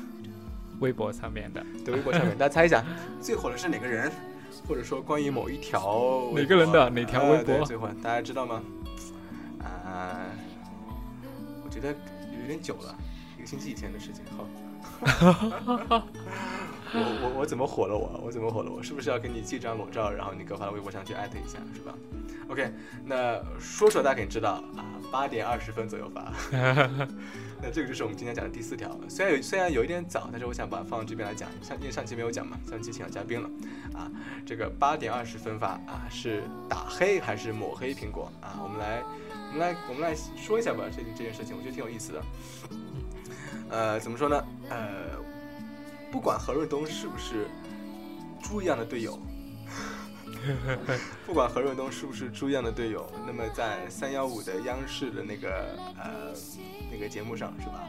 [0.81, 2.85] 微博上面的对，微博上面，大家猜一下，
[3.21, 4.11] 最火的是哪个人？
[4.67, 8.63] 或者说关于某一条哪个人的哪条微博最火，大家知道吗？
[9.63, 10.27] 啊、
[11.65, 12.95] 我觉得有点久了，
[13.39, 14.25] 一个星期以前的事情。
[14.37, 14.47] 好，
[16.93, 18.21] 我我我怎么火了我？
[18.25, 18.83] 我怎么火了我？
[18.83, 21.95] 是不是要给你寄张裸照，然后你给我发到微博上去艾特一下，是吧
[22.49, 22.73] ？OK，
[23.05, 26.33] 那说说大家肯定知道啊，八点二十分左右发。
[27.63, 33.51] 那这个就是我们今天讲的第四条，虽然有虽然有一点早，但是我想把它放到这边来讲，上因为上期没有讲嘛，上期请了嘉宾了，
[33.95, 34.11] 啊，
[34.45, 38.61] 这个八点二十分发啊，是打黑还是抹黑苹果啊？
[38.63, 39.03] 我们来
[39.53, 42.23] 我们来我们来说一下吧，这这件事情我觉得挺有意思的。
[43.69, 44.45] 呃，怎么说呢？
[44.69, 45.19] 呃，
[46.13, 47.49] 不管何润东是不是
[48.43, 49.19] 猪一样的队友，
[51.27, 56.33] 不管何润东是不是猪一样的队友，那么在三幺五的央视的那个呃
[56.91, 57.83] 那个节目上是吧？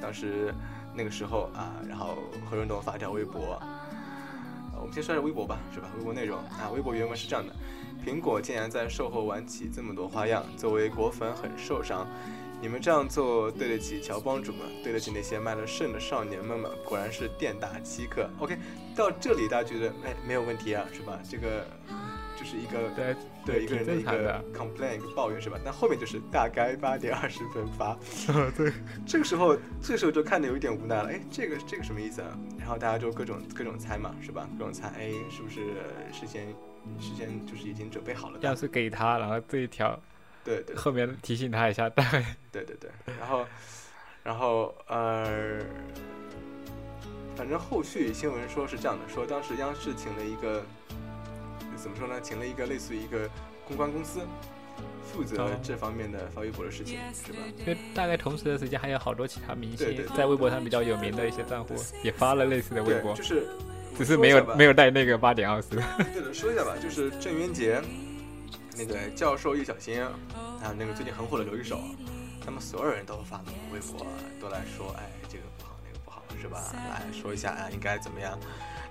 [0.00, 0.54] 当时
[0.94, 2.18] 那个时候啊，然后
[2.48, 3.60] 何润东发条微博，
[4.80, 5.88] 我们先说下微博吧，是吧？
[5.98, 7.52] 微博内容啊，微博原文是这样的：
[8.04, 12.06] 苹果竟然在售后玩起这么多花样，作为果粉很受伤。
[12.60, 14.64] 你们这样做对得起乔帮主吗？
[14.82, 16.68] 对得起那些卖了肾的少年们吗？
[16.84, 18.28] 果然是店大欺客。
[18.38, 18.56] OK，
[18.96, 21.20] 到这里大家觉得哎没有问题啊，是吧？
[21.28, 21.64] 这个
[22.36, 25.58] 就是一个对对一个人的一个 complain 一个抱怨是吧？
[25.64, 27.96] 但后面就是大概八点二十分发，
[28.56, 28.72] 对，
[29.06, 32.36] 这个时候这个时候就看得有一点无奈了，哎，这个这个什么意思啊？
[32.58, 34.48] 然后大家就各种各种猜嘛，是吧？
[34.58, 35.60] 各种猜，哎，是不是
[36.12, 36.48] 事先
[36.98, 38.48] 事先就是已经准备好了的？
[38.48, 39.98] 要是给他，然后这一条
[40.48, 43.46] 对对后面提醒他一下，大概对对对，然后
[44.22, 45.60] 然后呃，
[47.36, 50.64] 反正后续新闻说是这样的，说当时央视请了一个
[51.76, 52.20] 怎么说呢？
[52.20, 53.28] 请了一个类似于一个
[53.66, 54.20] 公关公司，
[55.04, 57.38] 负责哦这方面的发微博的事情，是吧？
[57.58, 63.46] 因为大概同时的时间，还有好多其他明星对对对在微博上比较有名的一些账户也发了类似的微，博，就是
[63.96, 64.70] 只是没有没有。
[64.70, 65.68] 有带那个八点二十。
[66.12, 67.80] 对的，说一下吧，就是郑渊洁，
[68.78, 70.06] 那个教授易小星，
[70.60, 71.80] 还有那个最近很火的刘一手，
[72.44, 74.06] 他们所有人都发微博，
[74.40, 76.62] 都来说，哎，这个不好，那个不好，是吧？
[76.72, 78.38] 来说一下，哎，应该怎么样？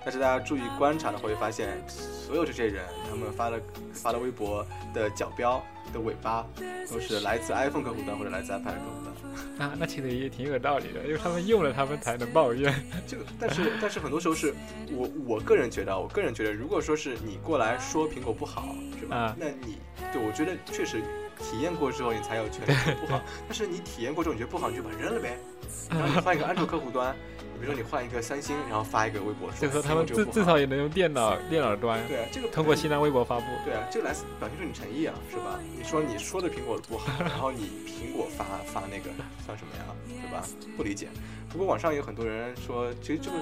[0.08, 3.60] 但是大家注意观察的话会发现，所有这些人，他们发的
[3.92, 6.46] 发的微博的角标的尾巴，
[6.90, 9.14] 都是来自 iPhone 客户端或者来自 iPad 客户端。
[9.68, 12.74] 啊，那其实也挺有道理的，因为他们用了，他们才能抱怨。
[13.06, 14.54] 这个，但是但是很多时候是
[14.90, 19.14] 我我个人觉得啊，我个人觉得，如果说是你过来说苹果不好，是吧？
[19.14, 19.76] 啊那你
[20.10, 21.02] 对我觉得确实
[21.38, 23.20] 体验过之后，你才有权利说不好。
[23.46, 25.36] 但是你体验过之后你觉得不好，你就把它扔了呗。
[25.92, 33.46] 然后你换一个安卓客户端，你比如说你换一个三星，然后发一个微博就是说他们至至少也能用电脑电脑端对啊，这个通过新浪微博发布。
[33.64, 35.58] 对啊，这个来表现出你诚意啊，是吧？
[35.76, 39.10] 你说你说的苹果不好，然后你苹果发发那个
[39.44, 39.84] 算什么呀？
[40.06, 40.46] 对吧？
[40.76, 41.08] 不理解。
[41.50, 43.36] 不过网上有很多人说，其实这个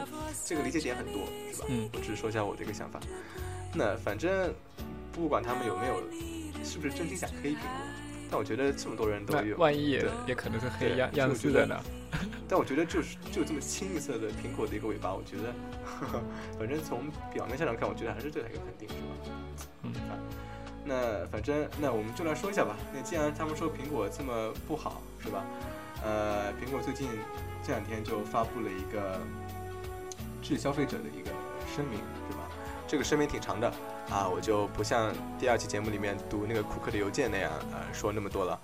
[0.44, 1.66] 这个理解点很多，是吧？
[1.68, 3.00] 嗯我只是说一下我这个想法。
[3.74, 4.55] 那反正
[5.12, 6.02] 不管他们有没有，
[6.64, 7.68] 是不是真心想黑苹果，
[8.31, 11.79] 但我觉得这么多人都有，万一也也可能是黑样样式的呢？
[12.49, 15.53] 但我觉得就是就这么清一色的苹果的一个尾巴，我觉得，
[15.85, 16.23] 呵 呵
[16.59, 19.31] 反正从表面上来看，我觉得还是对它一个肯定，是吧？
[19.83, 20.12] 嗯啊，
[20.85, 22.77] 那反正那我们就来说一下吧。
[22.95, 25.45] 那既然他们说苹果这么不好，是吧？
[26.05, 27.09] 呃，苹果最近
[27.62, 29.19] 这两天就发布了一个
[30.42, 31.31] 致消费者的一个
[31.75, 31.99] 声明，
[32.31, 32.49] 是吧？
[32.87, 33.69] 这个声明挺长的
[34.11, 38.59] 啊，我就不像第二期节目里面读那个库克的邮件那样，呃，说那么多了。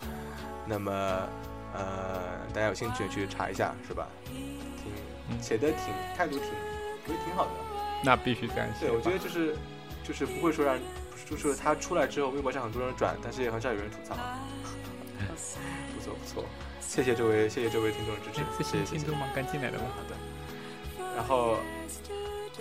[0.64, 1.28] 那么，
[1.74, 4.06] 呃，大家有兴趣去查一下，是吧？
[4.26, 4.92] 挺
[5.30, 7.50] 嗯写的挺态度挺，我觉得挺好的。
[8.04, 9.56] 那必须感谢对，我觉得就是
[10.04, 10.78] 就是不会说让，
[11.28, 14.14] 就是他出来之后，微博上很多人转，但是也很少有人吐槽。
[15.94, 16.44] 不错不错，
[16.80, 18.84] 谢谢这位谢谢这位听众的支持谢谢谢谢。
[18.84, 19.28] 新听众吗？
[19.34, 19.84] 刚进来的吗？
[19.94, 20.16] 好的，
[21.16, 21.52] 然后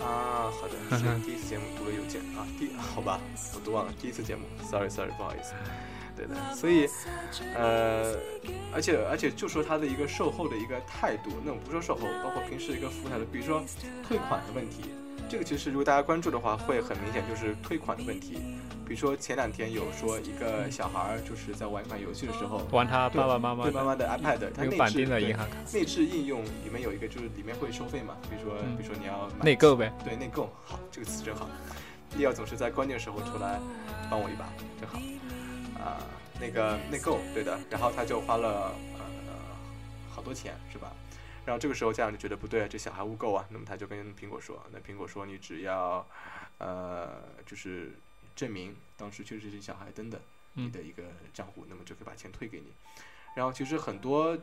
[0.00, 3.18] 啊，好的， 是第一次节目读了邮件啊，第好吧，
[3.54, 5.52] 我都忘了第一次节目，sorry sorry，不好意思。
[6.22, 6.88] 对的，所以
[7.54, 8.14] 呃，
[8.72, 13.62] 而且而且就说他的一个售后的一个态度，那我不说售后，包括平时一个服务态度，比如说
[14.06, 14.90] 退款的问题，
[15.28, 18.38] 这个其实如果大家关注的话，会很明显就是退款的问题。
[18.84, 29.90] 比如说前两天有说一个小孩儿就是在玩一款游戏的时候，玩他爸爸妈妈的对妈妈的 iPad，他内那个绑定的银行卡内置应用里面有一个，就是里面会收费嘛，比如说，嗯比如说你要买内购呗。
[30.04, 31.48] 对内购，好，这个词真好。
[32.18, 33.58] 利奥总是在关键时候出来
[34.10, 34.44] 帮我一把，
[34.78, 34.98] 真好。
[35.82, 35.98] 啊、
[36.40, 39.04] 那个内购，对的，然后他就花了呃
[40.08, 40.94] 好多钱，是吧？
[41.44, 46.06] 然后这个时候家长就觉得不对，这小孩污购啊，那么他就跟苹果说，那苹果说你只要
[46.58, 47.98] 呃就是
[48.36, 50.20] 证明当时确实是小孩登的
[50.54, 51.02] 你嗯的一个
[51.34, 52.72] 账户，那么就可以把钱退给你。
[53.34, 54.38] 然后其实很多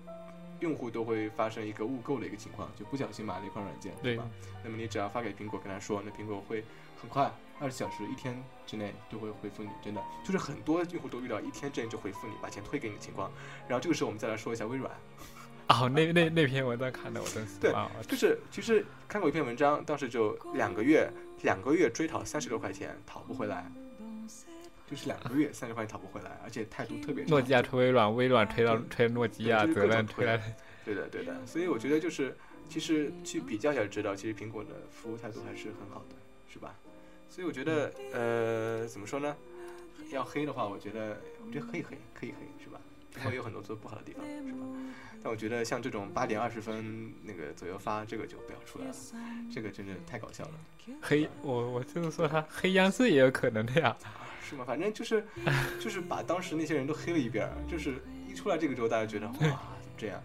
[0.59, 4.25] 用户都会发生一个误购的一个情况，就不小心买了一款软件，对是吧？
[4.63, 6.63] 那么你只要发给苹果，跟他说，那苹果会
[7.01, 13.31] 很快，二十小时、一天之内就会回复你，真的就是很多用户都遇到一天之内就回复你，把钱退给你的情况。
[13.67, 14.91] 然后这个时候我们再来说一下微软，
[15.69, 17.73] 哦，那 那那篇文章看的我真是对，
[18.07, 21.09] 就是其实看过一篇文章，当时就两个月，
[21.43, 23.71] 两个月追讨三十多块钱讨不回来，
[24.89, 27.30] 就是两个月三十块钱讨不回来，而且态度特别差。
[27.30, 30.56] 诺基亚推微软，微软推到推诺基亚，责任推来。
[30.84, 32.36] 对的，对的，所以我觉得就是，
[32.67, 36.15] 其实去比较一下就知道，其实苹果的服务态度还是很好的，
[36.52, 36.73] 是吧？
[37.30, 39.36] 所以我觉得，呃，怎么说呢？
[40.12, 42.82] 要黑的话，我觉得，我觉得可以黑，可以黑，是吧？
[43.15, 44.65] 苹果有很多做不好的地方，是吧？
[45.21, 48.95] 但我觉得像这种八点二十分那个左右发，这个就不要出来了，
[49.54, 50.54] 这个真的太搞笑了，
[51.02, 53.95] 黑，我我就是说他黑央视也有可能的呀。
[54.49, 54.63] 是吗？
[54.65, 55.23] 反正就是，
[55.79, 60.19] 就是把当时那些人都黑了一遍儿，就是一出来这个之后，大家觉得哇，怎么这样？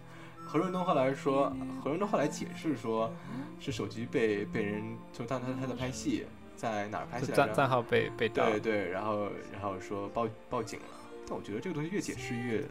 [0.46, 3.12] 何润东后来说，何润东后来解释说，
[3.60, 6.24] 是手机被被人，就当他他在拍戏，
[6.56, 7.46] 在哪儿拍戏来着？
[7.46, 8.48] 账账号被被盗。
[8.50, 10.86] 对对，然后然后说报报警了。
[11.26, 12.64] 但我觉得这个东西越解释越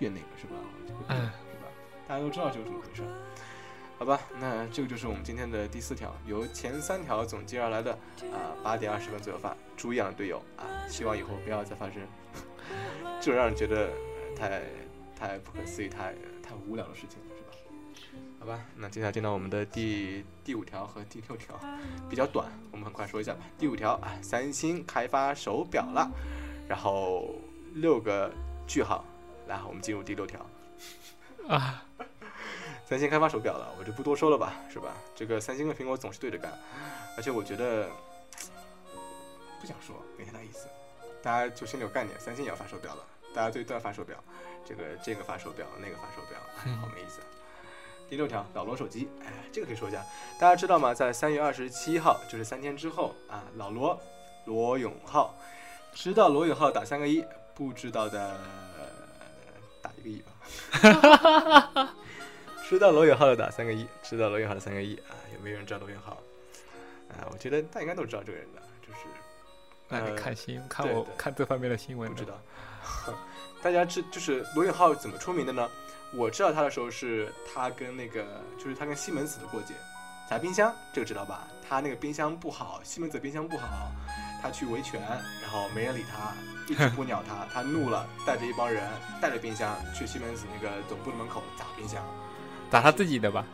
[0.00, 0.54] 越那个是吧？
[1.08, 1.22] 哎是
[1.62, 1.68] 吧？
[2.08, 3.08] 大家都知道这是怎么回事儿。
[3.98, 7.92] 好吧，那这个就是我们今天的第四条，由前三条总结而来的
[8.32, 12.02] 啊，八点二十分左右发，猪一样的队友啊，希望以后不要再发生
[13.20, 14.62] 这种让人觉得呃太
[15.16, 18.18] 太不可思议、太太无聊的事情，是吧？
[18.40, 21.58] 好吧，那接下来进到我们的第第五条和第六条，
[22.10, 23.40] 比较短，我们很快说一下吧。
[23.56, 26.10] 第五条啊，三星开发手表了，
[26.68, 27.36] 然后
[27.74, 28.30] 六个
[28.66, 29.02] 句号，
[29.46, 30.44] 来，我们进入第六条。
[31.48, 31.84] 啊，
[32.86, 34.94] 三星开发手表了，我就不多说了吧，是吧？
[35.14, 36.52] 这个三星跟苹果总是对着干，
[37.16, 37.88] 而且我觉得
[39.60, 40.68] 不想说，没太大意思。
[41.22, 43.02] 大家就心里有概念，三星也要发手表了，
[43.34, 44.22] 大家对都要发手表，
[44.66, 46.38] 这个这个发手表，那个发手表，
[46.80, 47.20] 好没意思。
[48.10, 50.04] 第六条，老罗手机，哎，这个可以说一下，
[50.38, 50.92] 大家知道吗？
[50.92, 53.98] 在三月二十七号，就是三天之后啊，老罗
[54.44, 55.34] 罗永浩，
[55.94, 57.24] 知道罗永浩打三个一，
[57.54, 58.38] 不知道的
[59.80, 61.94] 打一个一吧。
[62.68, 66.12] 知道罗永浩的打三个一，知道罗永浩的三个一啊，有没有人知道罗永浩？
[67.10, 69.00] 啊，我觉得大家应该都知道这个人的，就是
[69.88, 72.40] 那你呃看新看我看这方面的新闻的不知道。
[73.62, 75.70] 大家知就是罗永浩怎么出名的呢？
[76.14, 78.24] 我知道他的时候是他跟那个
[78.58, 79.74] 就是他跟西门子的过节，
[80.28, 81.46] 砸冰箱，这个知道吧？
[81.68, 83.90] 他那个冰箱不好，西门子冰箱不好，
[84.42, 85.00] 他去维权，
[85.42, 86.32] 然后没人理他，
[86.66, 88.88] 一直 不鸟他，他怒了，带着一帮人
[89.20, 92.02] 带着冰箱去西门子那个总部的门口砸冰箱，
[92.74, 93.46] 打他自己的吧？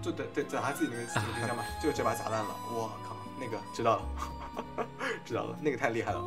[0.00, 4.86] 就对对砸他自己那个那个冰箱嘛，就这把砸烂了，我靠，那个知道了，
[5.26, 6.24] 知道了，那个太厉害了。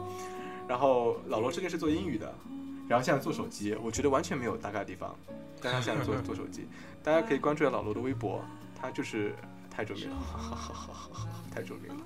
[0.68, 2.32] 然后老罗之前是做英语的，
[2.88, 5.16] 然后现在做手机，我觉得完全没有搭嘎的地方。
[5.60, 6.68] 但他现在做做手机，
[7.04, 8.40] 大家可以关注一下老罗的微博，
[8.80, 9.36] 他就是
[9.72, 10.18] 太著名了，
[11.52, 12.04] 太著名了。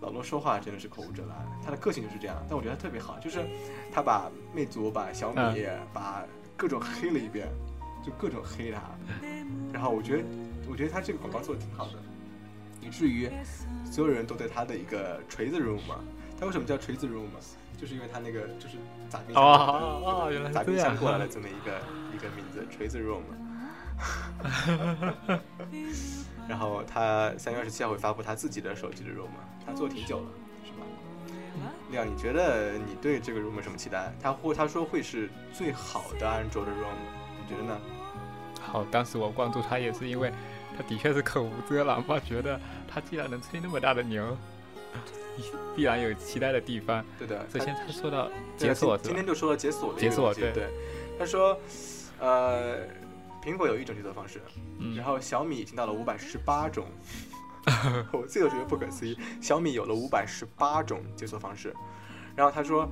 [0.00, 3.46] 老罗说话真的是口无遮拦，他的个性就是这样，但我觉得他特别好，就是
[3.92, 6.24] 他把魅族、把小米、把
[6.56, 7.46] 各种黑了一遍，
[8.04, 8.80] 就各种黑他。
[9.72, 10.24] 然后我觉得，
[10.68, 11.94] 我觉得他这个广告做的挺好的，
[12.80, 13.30] 以至于
[13.84, 15.96] 所有人都对他的一个锤子 room 嘛，
[16.38, 17.40] 他为什么叫锤子 room 嘛？
[17.78, 18.76] 就是因为他那个就是
[19.08, 21.80] 砸冰箱哦原来是砸冰箱过来的这么一个
[22.14, 23.22] 一个名字，锤子 room。
[26.48, 29.30] 然后他三月二十七号会发布他自己的手机的 room，
[29.66, 30.26] 他做挺久了，
[30.64, 30.86] 是吧？
[31.90, 34.12] 亮，你觉得你对这个 room 有什么期待？
[34.20, 36.96] 他或他说会是最好的安卓的 room，
[37.42, 37.78] 你觉得呢？
[38.60, 40.32] 好，当时我关注他也是因为
[40.76, 44.36] 他的确是口无遮拦吧，觉得他既然能吹那么大的牛，
[45.74, 47.04] 必然有期待的地方。
[47.18, 49.26] 对的，首先他说到解锁今今天？
[49.26, 50.68] 就说到解锁的解锁对对，
[51.18, 51.58] 他说，
[52.20, 52.78] 呃，
[53.42, 54.40] 苹果有一种解锁方式，
[54.78, 56.86] 嗯然后小米已经到了五百十八种，
[58.12, 61.74] 我自己都觉得不可思议，小米有了五百十八种解锁方式。
[62.34, 62.88] 然后他说，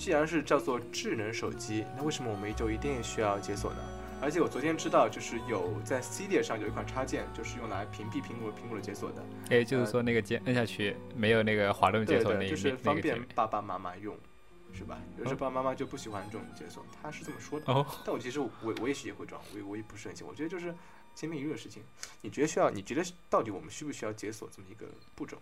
[0.00, 3.78] 既然是叫做智能手机，那为什么我们就一定需要解锁呢？
[4.22, 13.22] 而且我昨天知道，就是有在 C 列上有一款插件，就是用来屏蔽苹果苹果的解锁的，哎，就是说那个键摁下去没有那个滑动解锁那一就是方便。
[13.34, 14.16] 爸爸妈妈用，
[14.72, 14.98] 是吧？
[15.18, 17.70] 有时候爸爸妈妈就不喜欢这种解锁，他是这么说的。
[17.70, 20.26] 哦，但我其实我我也许也会装，我也我也不是很信。
[20.26, 20.74] 我觉得就是
[21.14, 21.82] 千篇一律的事情。
[22.22, 22.70] 你觉得需要？
[22.70, 25.36] 你觉得到底我们需不需要解锁这么一个步骤？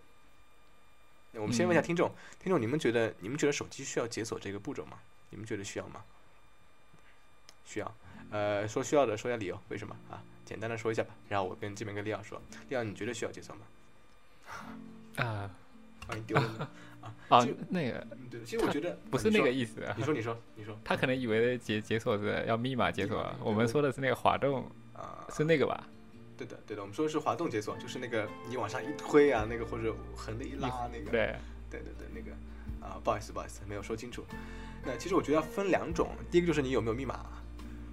[1.38, 2.10] 那我们先问一下嗯听众，
[2.42, 4.98] 听众你们觉得你们觉得手机需要解锁这个步骤吗？
[5.30, 6.02] 你们觉得需要吗？
[7.64, 7.94] 需要。
[8.30, 10.20] 呃，说需要的说一下理由，为什么啊？
[10.44, 11.10] 简单的说一下吧。
[11.28, 15.24] 然后我跟这边跟利奥说，利奥你觉得需要解锁吗？
[15.24, 15.50] 啊
[16.08, 16.68] 把你丢了
[17.00, 17.14] 啊。
[17.28, 25.86] 啊 就，那个嗯，对，其实我觉得不是那个意意思啊你，说，你说，你说他可能以为解解锁是要密码解锁啊，我们说的是那个滑动，啊，是那个吧？
[26.38, 31.10] 对的，对的，我们说的是滑动解锁，就是那个你往上一推啊，那个或者横的一拉那个。
[31.10, 31.34] 对，
[31.68, 32.30] 对对对，那个
[32.80, 34.24] 啊，不好意思，不好意思，没有说清楚。
[34.84, 37.26] 那其实我觉得要分两种，第一个就是你有没有密码。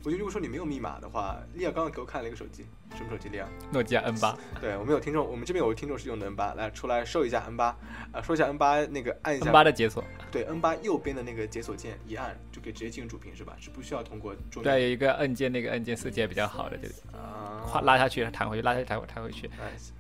[0.06, 2.64] 我觉得如果说你没有密码的话，利亚刚刚给我看了一个手机，
[2.96, 3.28] 什么手机？
[3.28, 3.50] 利亚？
[3.72, 7.76] 诺基亚 N 八，对我们有听众，我们这边有听众是用的 N 八，来出来收一下 N 八，
[8.12, 13.56] 啊，说一下 N 八那个按一下 N 八的解锁，对 N 八右边的那个解锁键一按就可以直接进入主屏是吧？
[13.60, 19.50] 是不需要通过桌面对，有一个按键，那个按键设计还比较好的，就是啊，画拉下去弹回去，拉下去弹回弹回去。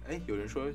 [0.07, 0.67] 哎，有人说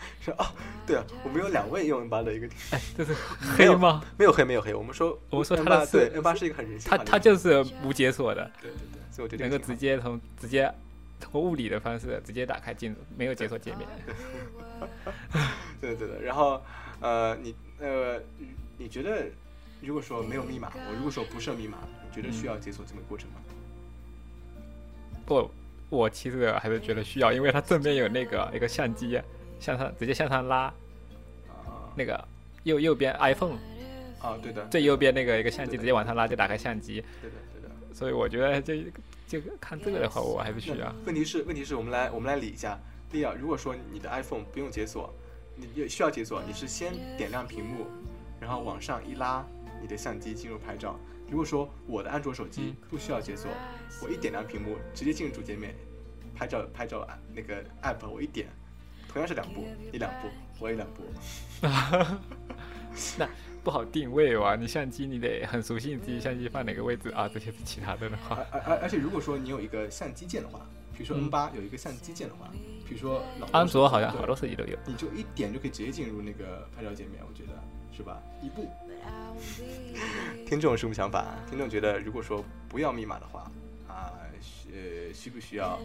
[0.20, 0.46] 说哦，
[0.86, 2.48] 对啊，我们有两位用 N 八的一个，
[2.96, 3.14] 这是
[3.56, 4.02] 黑吗？
[4.16, 10.72] 没有黑没有黑，我们说我们说 N 它的对 N 八是一个很人性的一个它就是无解锁的，对对对，所以我觉得能够直接从直接
[11.20, 13.88] 通过物理的方式直接打开进入，没有解锁界面。
[15.80, 16.62] 对对对，然后
[17.00, 19.26] 呃，你呃，你你觉得
[19.80, 21.78] 如果说没有密码，我如果说不设密码，
[22.08, 23.36] 你觉得需要解锁这么个过程吗？
[25.26, 25.50] 不，
[25.90, 29.20] 我其实还是觉得需要，因为它正面有那个一个相机，
[29.60, 30.64] 向上直接向上拉，
[31.48, 31.92] 啊。
[31.96, 32.22] 那个
[32.64, 33.56] 右右边 iPhone
[34.20, 37.94] 啊，对的，最右边那个一个相机直接往上拉就打开相机，对的对的。
[37.94, 38.84] 所以我觉得这
[39.26, 40.94] 这个看这个的话，我还不需要。
[41.04, 42.78] 问题是，问题是我们来我们来理一下，
[43.12, 45.12] 利亚，如果说你的 iPhone 不用解锁，
[45.54, 47.86] 你也需要解锁，你是先点亮屏幕，
[48.40, 49.44] 然后往上一拉，
[49.80, 50.98] 你的相机进入拍照。
[51.30, 53.50] 如果说我的安卓手机不需要解锁，
[54.02, 55.74] 我一点亮屏幕，直接进入主界面，
[56.34, 58.48] 拍照拍照啊那个 app 我一点，
[59.08, 60.28] 同样是两步，你两步，
[60.60, 61.02] 我也两步。
[63.64, 70.60] 不好定位哇，你相机你得很熟悉你自己相机放哪个位置啊，这些是其他的的话而，而而而且如果说你有一个相机键的话，
[70.96, 72.48] 比如说嗯 N 八有一个相机键的话，
[72.88, 74.78] 比如说安卓好像好多手机都有。
[74.86, 77.52] 你就一点就可以直接进入那个拍照界面，我觉得
[77.94, 78.22] 是吧？
[78.42, 78.70] 一步。
[80.46, 81.36] 听众什么想法？
[81.50, 83.50] 听众觉得，如果说不要密码的话，
[84.72, 85.78] 呃需不需要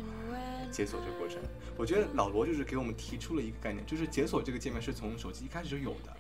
[0.72, 1.40] 解锁这个过程？
[1.78, 6.14] 我觉得老罗就是给我们提出了一个概念，就是解锁这个界面是从手机一开始就有的，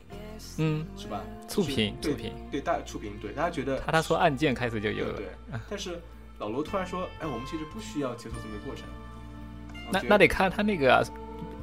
[0.57, 1.21] 嗯，是吧？
[1.47, 5.13] 触屏触屏对，大触屏，对大家觉得他他说按键开始就有了。
[5.13, 5.99] 对对， 但是
[6.39, 8.85] 老罗突然说，哎，我们其实不需要解锁这么个过程。
[9.91, 11.03] 那那得看他那个啊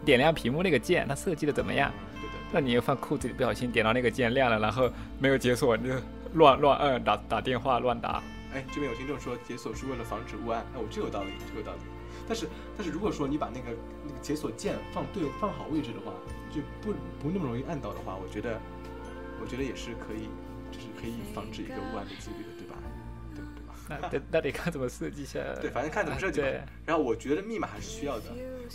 [0.05, 1.91] 点亮屏幕那个键，他设计的怎么样？
[1.91, 5.95] 嗯对对那你又放裤子里不小心点到那个键亮了，然后没有解锁，你就
[6.35, 8.23] 乱乱按打打电话乱打。
[8.53, 11.81] 哎，这边有听众说解锁是为了防止误按，哎，我这有道理，这有道理。
[12.27, 13.77] 但是但是如果说你把那个
[14.07, 16.13] 那个解锁键放对放好位置的话，
[16.51, 16.93] 就不
[17.23, 18.61] 不那么容易按到的话，我觉得
[19.41, 20.29] 我觉得也是可以，
[20.71, 22.77] 就是可以防止一个误按的几率的，对吧？
[23.35, 23.75] 对对吧？
[23.89, 25.41] 那得那得看怎么设计一下。
[25.61, 26.47] 对，反正看怎么设计吧。
[26.47, 28.27] 对，然后我觉得密码还是需要的。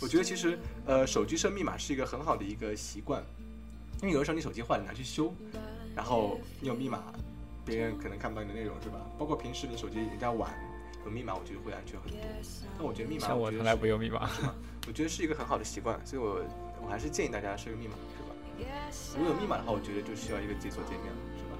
[0.02, 3.22] 我觉得其实呃手机设密码是一个很好的一个习惯，
[4.02, 5.34] 因为有的时候你手机坏了你拿去修，
[5.94, 7.04] 然后你有密码，
[7.66, 9.00] 别人可能看不到你的内容是吧？
[9.18, 10.50] 包括平时你手机人家玩
[11.04, 12.18] 有密码，我觉得会安全很多。
[12.78, 14.30] 但我觉得密码，像我从来不用密码。
[14.86, 16.42] 我觉得是一个很好的习惯，所以我
[16.80, 18.32] 我还是建议大家设个密码，是吧？
[19.18, 21.58] 如果有密码的话，我觉得就需要一个解锁界面了，是吧？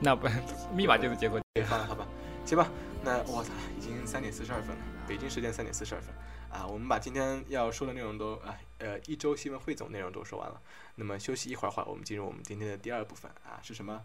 [0.00, 0.26] 那不
[0.74, 1.38] 密码就是解锁。
[1.54, 2.06] 别放了，好吧？
[2.46, 2.66] 行吧，
[3.04, 6.14] 那我操，已经三点四十二分了，北京时间三点四十二分
[6.50, 10.58] 啊，我们把今天要说的内容都啊呃一周新闻汇总内容都说完了，
[10.94, 14.02] 那么休息一会儿会儿，我们进入我们今天的第二部分啊，是什么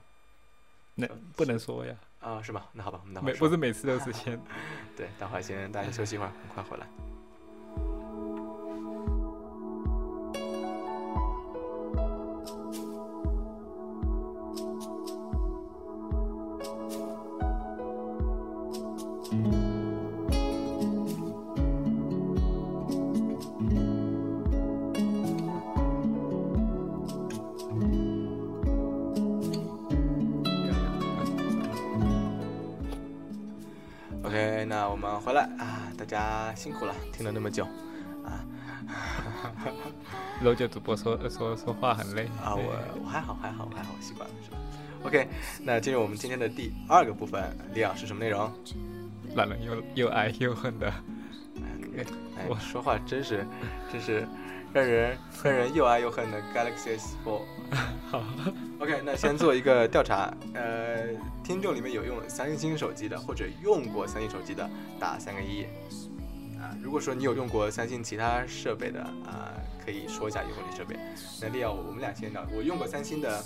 [0.99, 2.41] 那不能说呀，啊？
[2.41, 2.67] 是吧？
[2.73, 4.37] 那好吧，我们等会说每不是每次都是先。
[4.97, 6.87] 对，待会儿先大家休息一会儿，很快回来。
[34.67, 37.63] 那我们回来啊，大家辛苦了，听了那么久
[38.25, 38.43] 啊
[40.43, 44.57] 楼姐主播说说说话很累啊，我我还好还好我还好，习惯了是吧
[45.03, 45.27] ？OK，
[45.63, 48.51] 那进入我们今天的第二个部分，李昂是什么内容？
[49.33, 50.93] 让人又又爱又恨的。
[51.97, 53.45] 哎，我说话真是
[53.91, 54.27] 真是
[54.73, 57.41] 让人让人又爱又恨的 Galaxy S4。
[58.09, 58.23] 好，
[58.79, 61.07] OK，那先做一个调查，呃，
[61.43, 65.63] 听众里面有用三星手机的或者用过三星手机的，打三个一。
[66.57, 69.53] 啊，如果说你有用过三星其他设备的啊，
[69.85, 70.97] 可以说一下用过这设备。
[71.41, 73.43] 那利奥，我们俩先聊，我用过三星的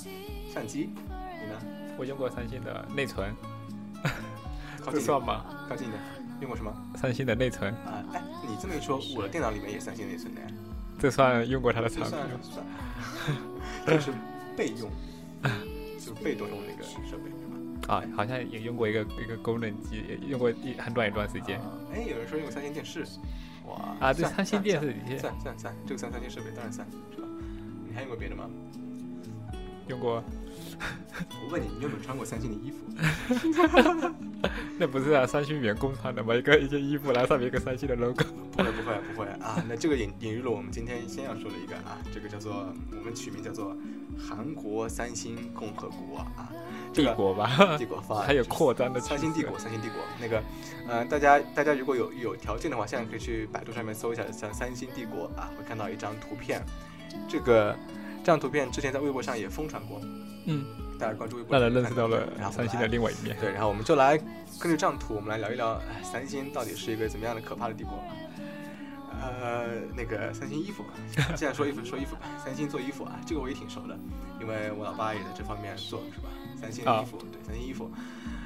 [0.53, 1.59] 相机，你呢？
[1.97, 3.35] 我用过三星的内存，
[4.77, 5.43] 这靠近，算吗？
[5.67, 6.01] 靠近一点，
[6.39, 6.71] 用过什么？
[6.95, 10.41] 三星的内存，啊，哎，你这么一说，我的电脑里面也三星内存的，
[10.97, 12.17] 这算用过它的产品吗？
[12.41, 12.65] 算，
[13.97, 14.11] 就是
[14.61, 14.87] 备用，
[15.97, 17.47] 就被动用那个设备，是
[17.87, 17.95] 吧？
[17.95, 21.59] 啊，好像也用过一个一个功能机，也用过一很短一段时间。
[21.59, 23.03] 啊哎，有人说用三星电视，
[23.65, 27.27] 哇啊，对，三星电视也算算算，这个算三星设备，当然算，是吧？
[27.89, 28.47] 你还用过别的吗？
[29.87, 30.23] 用过，
[31.43, 32.77] 我问你，你有没有穿过三星的衣服？
[34.77, 36.33] 那不是啊，三星员工穿的吗？
[36.33, 38.23] 一个一件衣服，然后上面一个三星的 logo。
[38.51, 39.63] 不会不会不会啊！
[39.67, 43.75] 那这个引引入了我们今天先要说的一个啊，这个叫做我们取名叫做
[44.19, 46.51] 韩国三星共和国啊，
[46.91, 50.43] 这个帝国吧，帝国方案 还有扩张的三星帝国，三星帝国那个，
[50.87, 56.61] 呃，大家大家如果有有条件的话，现在可以去百度上面搜一下像三星帝国啊，会看到一张图片。
[57.29, 57.73] 这个
[58.19, 60.01] 这张图片之前在微博上也疯传过，
[60.45, 60.65] 嗯，
[60.99, 63.35] 大家关注微博让人上认识到了三星的另外一面。
[63.39, 64.17] 对，然后我们就来
[64.59, 68.03] 跟着这张图，我们来聊一聊，哎，三星到底是一个怎么样的可怕的帝国？
[69.21, 70.83] 呃，那个三星衣服，
[71.35, 73.95] 既然说衣服说衣服吧， 三星做衣服啊，这个我也挺熟的，
[74.39, 76.29] 因为我老爸也在这方面做，是吧？
[76.59, 77.91] 三星的衣服，对，三星衣服，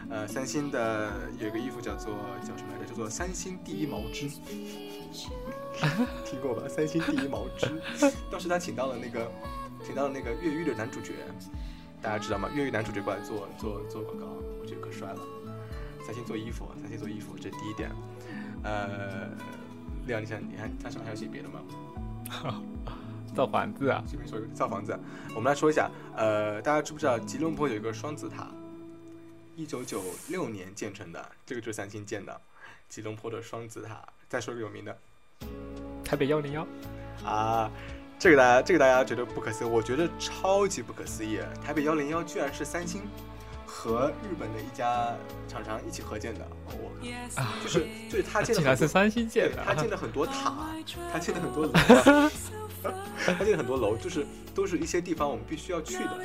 [0.09, 2.89] 呃，三星的有一个衣服叫做叫什么来着？
[2.89, 4.27] 叫做三星第一毛织，
[6.25, 6.67] 听过吧？
[6.67, 7.81] 三星第一毛织，
[8.29, 9.31] 当时他请到了那个
[9.85, 11.13] 请到了那个越狱的男主角，
[12.05, 12.47] 大家知道吗？
[12.53, 14.27] 越狱男主角过来做做做广告，
[14.61, 15.19] 我觉得可帅了。
[16.05, 17.89] 三星做衣服，三星做衣服，这是第一点。
[18.63, 19.27] 呃，
[20.05, 21.61] 亮，你想你还他上还有写别的吗？
[23.35, 24.95] 造房子啊，随便说一个造房子。
[25.35, 28.49] 我们来说一下，呃，大家知不知道吉隆坡有一个双子塔，
[29.55, 32.39] 一九九六年建成的，这个就是三星建的，
[32.87, 34.07] 吉隆坡的双子塔。
[34.29, 34.95] 再说个有名的
[36.03, 36.67] 台北幺零幺，
[37.25, 37.71] 啊，
[38.17, 41.39] 这个大家这个大家觉得不可思议，我觉得超级不可思议。
[41.63, 43.01] 台北幺零幺居然是三星
[43.65, 45.13] 和日本的一家
[45.47, 46.91] 厂商一起合建的，我
[47.35, 50.71] 啊，就是就是他建了竟然是，三星建的啊，他建了很多塔，
[51.11, 52.31] 他建了很多楼啊，
[53.37, 56.19] 他建了很多楼，就是都是一些地方我们必须要去的，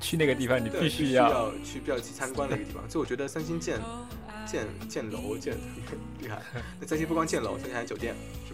[0.00, 2.82] 去那个地方你，必须须要去必要去参观的一个地方。
[2.88, 3.78] 所以我觉得三星建
[4.46, 5.56] 建建楼建
[6.20, 6.40] 厉害。
[6.80, 8.14] 那三星不光建楼，三星还有酒店，
[8.48, 8.53] 是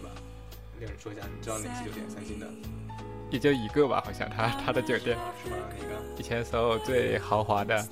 [0.81, 2.09] 跟人说一下，你知道哪些酒店？
[2.09, 2.47] 三星的
[3.29, 5.57] 也就一个吧，好像他他的酒店是吗？
[5.77, 6.01] 哪个？
[6.17, 7.87] 以前所有最豪华的，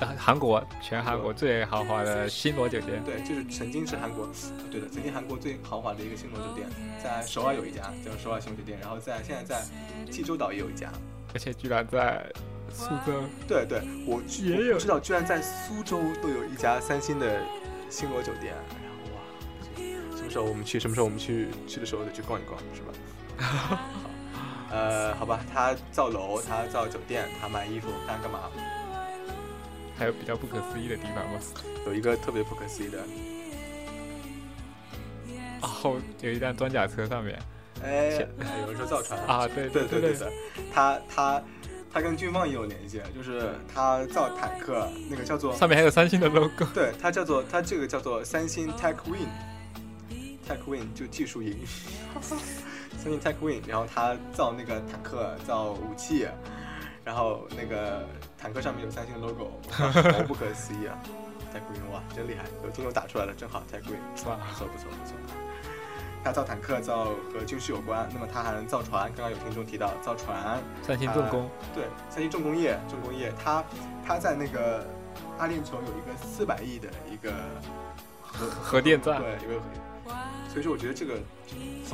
[0.00, 4.28] 呃韩国全韩国最豪华的星罗酒店，对，就是曾经是韩国，
[4.68, 6.68] 对的，曾经韩国最豪华的一个星罗酒店，
[7.00, 9.62] 在首尔有一家叫首尔星罗酒店，然后在现在在
[10.10, 10.90] 济州岛也有一家。
[11.34, 12.26] 而且居然在
[12.72, 17.40] 苏州，对对，我也有我知道，居然在苏州都有一家三星的
[17.88, 18.54] 星罗酒店，
[20.28, 20.78] 么时候我们去？
[20.78, 22.92] 什么时候我们去去的时候得去逛一逛，是吧？
[23.38, 23.78] 好，
[24.70, 28.40] 呃，好吧，他造楼，他造酒店，他卖衣服，他干嘛？
[29.96, 31.40] 还有比较不可思议的地方吗？
[31.86, 33.00] 有一个特别不可思议的，
[35.62, 37.38] 啊，后有一辆装甲车上面
[37.82, 38.10] 哎，
[38.60, 40.28] 有人说造船啊，对对对对对，
[40.72, 41.42] 他他
[41.92, 49.47] 他跟军方也有联系，就是他造坦克，那个叫做上面还有三星的 logo，对，它叫做它这个叫做三星 Tech Win，Tech
[50.66, 51.56] Win 就技术赢，
[52.22, 56.26] 三星 Tech Win，然后他造那个坦克，造武器，
[57.04, 58.06] 然后那个
[58.38, 59.52] 坦克上面有三星的 logo，
[60.26, 60.98] 不可思议啊
[61.52, 65.16] ！Tech Win 哇，真厉害，有听众打出来了，正好 Tech Win，哇不错不错不错。
[66.24, 69.10] 他造坦克，造和军事有关，那么他还能造船。
[69.14, 73.64] 刚刚有听众提到造船，三星重工，对，三星重工业，重工业，他
[74.04, 74.84] 他在那个
[75.38, 77.32] 阿联酋有一个四百亿的一个
[78.20, 79.66] 核核电站对，有个核，
[80.58, 81.14] 所以说我觉得这个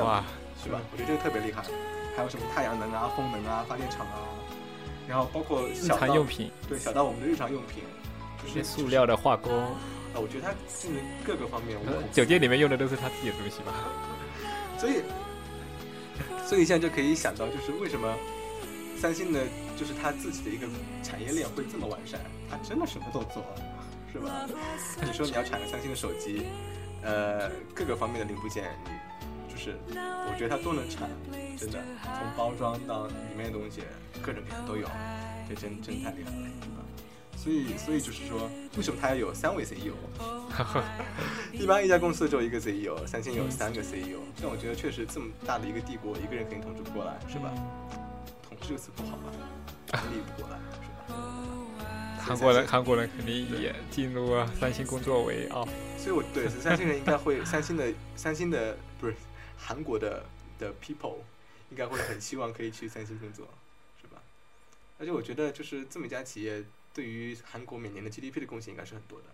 [0.02, 0.24] 哇，
[0.62, 0.80] 是吧？
[0.90, 1.62] 我觉得这个特别厉害。
[2.16, 4.24] 还有什么太阳能啊、风能啊、发电厂啊，
[5.06, 7.82] 然后包括日常用品，对小到我们的日常用品，
[8.42, 9.76] 就是塑料的化工，啊，
[10.14, 10.96] 我觉得它就是
[11.26, 13.74] 各个方面我酒店里面用的都是他自己的东西吧？
[14.78, 15.02] 所以，
[16.46, 18.16] 所以现在就可以想到，就是为什么
[18.96, 19.44] 三星的，
[19.76, 20.66] 就是它自己的一个
[21.02, 23.44] 产业链会这么完善，它真的什么都做，
[24.10, 24.48] 是吧？
[25.04, 26.46] 你说你要产个三星的手机，
[27.04, 31.08] 呃，各个方面的零部件，你就是我觉得它都能产，
[31.56, 33.82] 真的，从包装到里面的东西，
[34.22, 34.88] 各种各样都有，
[35.48, 36.48] 这真真太厉害了？
[37.36, 39.92] 所以，所以就是说，为什么它要有三位 CEO？
[41.52, 47.52] 一般一家公司只有一个 CEO，三星有三个 CEO，但我觉得确实这么大的一个帝国，一个人肯定统治不过来，是吧？
[48.48, 49.30] 统治这个词不好吧？
[49.90, 50.58] 管理不过来？
[52.24, 55.68] 韩国人，韩国人肯定也进入了三星工作为傲。
[55.98, 59.14] 所以我对三星人应该会，三星的三星的不是
[59.58, 60.24] 韩国的
[60.58, 61.18] 的 people
[61.70, 63.46] 应该会很希望可以去三星工作，
[64.00, 64.22] 是吧？
[64.98, 66.64] 而且我觉得就是这么一家企业，
[66.94, 69.26] 对于韩国每年的 GDP 的贡献应该是很多的，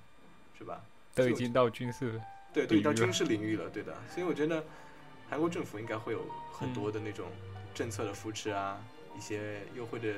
[0.59, 0.83] 是吧？
[1.15, 2.21] 都已经到军事，
[2.53, 3.97] 对，都已经到军事领域了，对的。
[4.13, 4.65] 所以我觉得
[5.29, 7.27] 韩国政府应该会有很多的那种
[7.73, 8.83] 政策的扶持啊，
[9.17, 10.15] 一些优惠的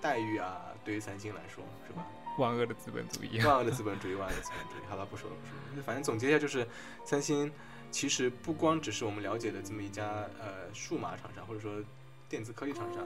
[0.00, 2.06] 待遇啊，对于三星来说，是吧？
[2.38, 3.40] 万恶的资本主义。
[3.44, 4.86] 万恶的资本主义，万恶的资本主义。
[4.88, 5.82] 好了，不说了，不说了。
[5.84, 6.66] 反正总结一下，就是
[7.04, 7.50] 三星
[7.90, 11.82] 其实不光只是我们了解的这么一家呃数码厂商，或者说
[12.28, 13.04] 电子科技厂商，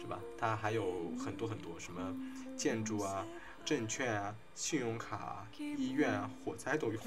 [0.00, 0.18] 是吧？
[0.38, 2.14] 它还有很多很多什么
[2.56, 3.26] 建筑啊、
[3.64, 6.98] 证券啊、信用卡啊、医院啊、火灾都有，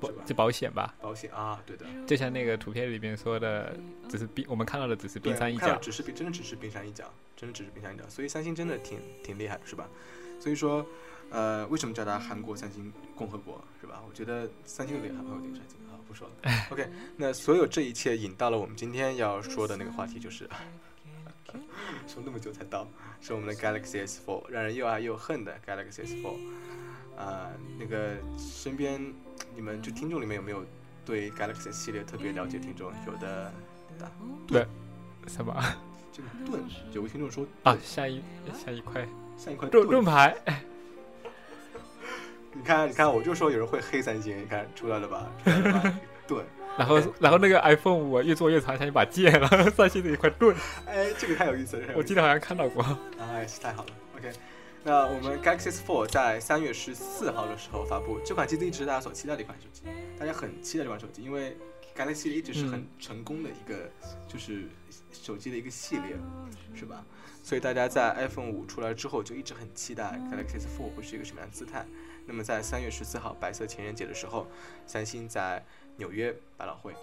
[0.00, 0.24] 保是吧？
[0.26, 1.86] 这保险吧，保险啊，对的。
[2.06, 3.76] 就像那个图片里面说的，
[4.08, 5.76] 只是冰，我们看到的只是冰山一角。
[5.76, 8.04] 只是冰，真的只是冰山一角，真的只是冰山一角。
[8.08, 9.88] 所以三星真的挺挺厉害的，是吧？
[10.38, 10.86] 所以说，
[11.30, 14.02] 呃，为什么叫它韩国三星共和国，是吧？
[14.08, 16.34] 我觉得三星有点韩国有点三星，好，不说了。
[16.70, 20.48] OK， 那所有这一切引到了我们今天要说的那个话题，就是
[22.06, 22.86] 说那么久才到，
[23.20, 26.36] 是我们的 Galaxy S4，让人又爱又恨的 Galaxy S4。
[27.16, 29.00] 啊、那个身边
[29.56, 30.62] 你们就听众里面有没有
[31.04, 32.58] 对 Galaxy 系列特别了解？
[32.58, 33.50] 听众有的
[34.46, 34.66] 对
[35.26, 35.56] 什么
[36.12, 37.76] 这个盾，有个听众说啊？
[37.82, 38.22] 像一
[38.62, 40.36] 像一块像一块盾盾盾牌，
[42.52, 45.26] 你看，你看，我就说有人会黑三星，你看出来了吧？
[46.26, 46.44] 盾，
[46.76, 50.54] 然后然后那个 iPhone 五越做越长，像一把剑，然后三星的一块盾，
[50.86, 51.94] 哎，这个太有意思了。
[51.96, 52.84] 我记得好像看到过。
[53.18, 53.90] 哎，是太好了。
[54.16, 54.30] OK，
[54.86, 59.82] 那我们 Galaxy S4 在三月十四号的时候发布，这款机子一直是大家所期待的一款手机，
[60.16, 61.56] 大家很期待这款手机，因为
[61.96, 63.90] Galaxy 一直是很成功的一个，
[64.28, 64.68] 就是
[65.10, 66.16] 手机的一个系列，
[66.72, 67.04] 是吧？
[67.42, 71.84] 所以大家在 iPhone 五出来之后就一直很期待 Galaxy S4 会是一个什么样的姿态。
[72.24, 74.46] 那么在三月十四号白色情人节的时候，
[74.86, 75.64] 三星在
[75.96, 76.94] 纽约百老汇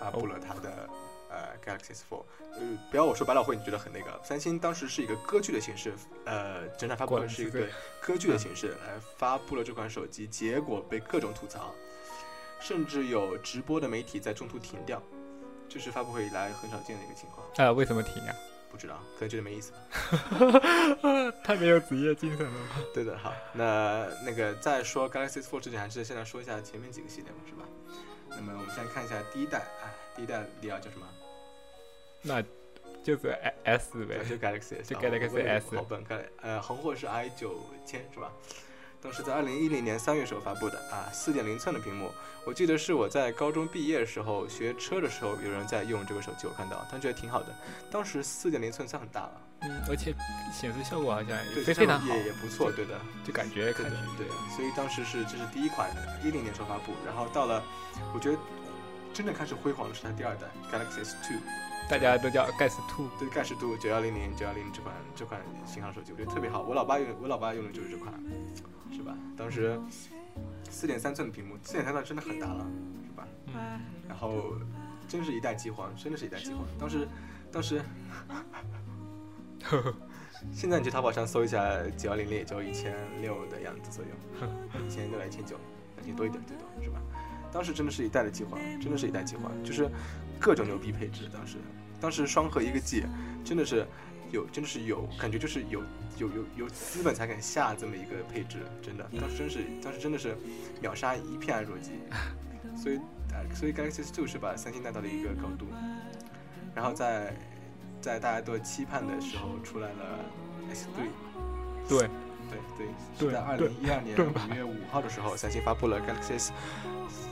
[0.00, 0.88] 发布了它的、
[1.36, 2.22] 呃 Galaxy S4，
[2.54, 2.60] 呃，
[2.90, 5.92] 不要我说百老汇你觉得很那个，三星当时是一个歌剧的形式，
[6.24, 7.66] 呃，整场发布会是一个
[8.00, 11.74] 歌剧的形式来发布了这款手机，结果被各种吐槽，
[12.60, 15.02] 甚至有直播的媒体在中途停掉，
[15.68, 17.46] 这是发布会以来很少见的一个情况。
[17.56, 18.34] 啊，为什么停呀？
[18.68, 19.78] 不知道，可能觉得没意思吧。
[21.44, 22.80] 太没有职业精神了吧？
[22.92, 27.64] 对的，好，那那个在说 Galaxy S4 之前，还是先来说一下前面几个系列嘛，是吧？
[28.28, 31.06] 那么我们先来看一下第一代，哎，第一代里奥叫什么？
[32.26, 32.42] 那
[33.02, 33.30] 就是
[33.64, 34.18] S 呗，。
[34.28, 38.32] 就 Galaxy S，就啊 Galaxy S 好笨，Gal 呃，横货是 i 九千是吧？
[39.00, 42.10] 当时在二零一零年三月时候发布的啊，四点零寸的屏幕，
[42.44, 47.54] 我记得是我在高中毕业的时候学车的时候，有人在用这个手机，我看到，但觉得挺好的。
[47.88, 50.12] 当时四点零寸算很大了，嗯，而且
[50.52, 52.98] 显示效果好像也，非非常好，也也不错，对的。
[53.22, 55.88] 就感觉看着，对，所以当时是这是第一款，
[56.24, 57.62] 一零年时候发布，然后到了，
[58.12, 58.38] 我觉得
[59.12, 61.38] 真正开始辉煌的是它第二代 Galaxy S2，
[61.88, 63.08] 大家都叫盖斯兔。
[63.18, 66.62] 对盖世兔九幺零零九幺零这款这款型号手机，我觉得特别好。
[66.62, 68.12] 我老爸用我老爸用的就是这款，
[68.92, 69.16] 是吧？
[69.36, 69.80] 当时
[70.68, 72.66] 四点三寸的屏幕，四点三寸真的很大了，
[73.06, 73.28] 是吧？
[73.54, 74.54] 嗯，然后
[75.06, 76.66] 真是一代机皇，真的是一代机皇。
[76.78, 77.06] 当时
[77.52, 77.80] 当时，
[80.52, 84.10] 现在你去淘宝上搜一下九幺零零，也就一千六的样子左右，
[84.84, 85.56] 一千六到一千九，
[85.96, 87.00] 两千多一点最多是吧？
[87.52, 89.88] 当时真的是一代的机皇，真的是一代机皇，就是
[90.40, 91.28] 各种牛逼配置。
[91.32, 91.56] 当时
[92.00, 93.04] 当时双核一个 G，
[93.44, 93.86] 真的是
[94.30, 95.82] 有真的是有感觉，就是有
[96.18, 99.08] 有有有资本才敢下这么一个配置，真的。
[99.20, 100.36] 当时真是当时真的是
[100.80, 101.92] 秒杀一片安卓机，
[102.76, 102.98] 所以
[103.32, 105.66] 呃所以 Galaxy S2 是把三星带到了一个高度，
[106.74, 107.36] 然后在
[108.00, 110.18] 在大家都期盼的时候出来了
[110.72, 110.86] S3。
[111.88, 112.86] 对，对对，
[113.18, 116.52] 对是在二对零一二年五月五号的时候，三星发布了 Galaxy S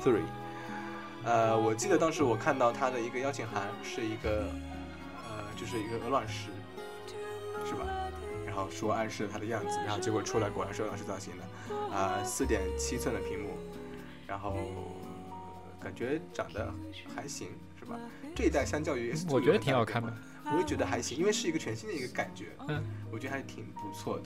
[0.03, 0.21] 3。
[1.25, 4.47] 呃，我记得当时我看到它的一个邀请函是一个，
[5.29, 6.51] 呃，就是一个鹅卵石，
[7.65, 7.87] 是吧？
[8.47, 13.57] 然后说暗示了它的样子，然后结果出来果然是鹅卵石造型的，啊、4四点七寸的屏幕，
[14.27, 14.55] 然后
[15.81, 16.73] 感觉长得
[17.17, 17.49] 还行，
[17.79, 17.99] 是吧？
[18.35, 20.13] 这一代相较于我觉得挺好看的。
[20.53, 24.25] 我也觉得还行，因为是一个全新的一个感觉，嗯，我觉得还挺不错的。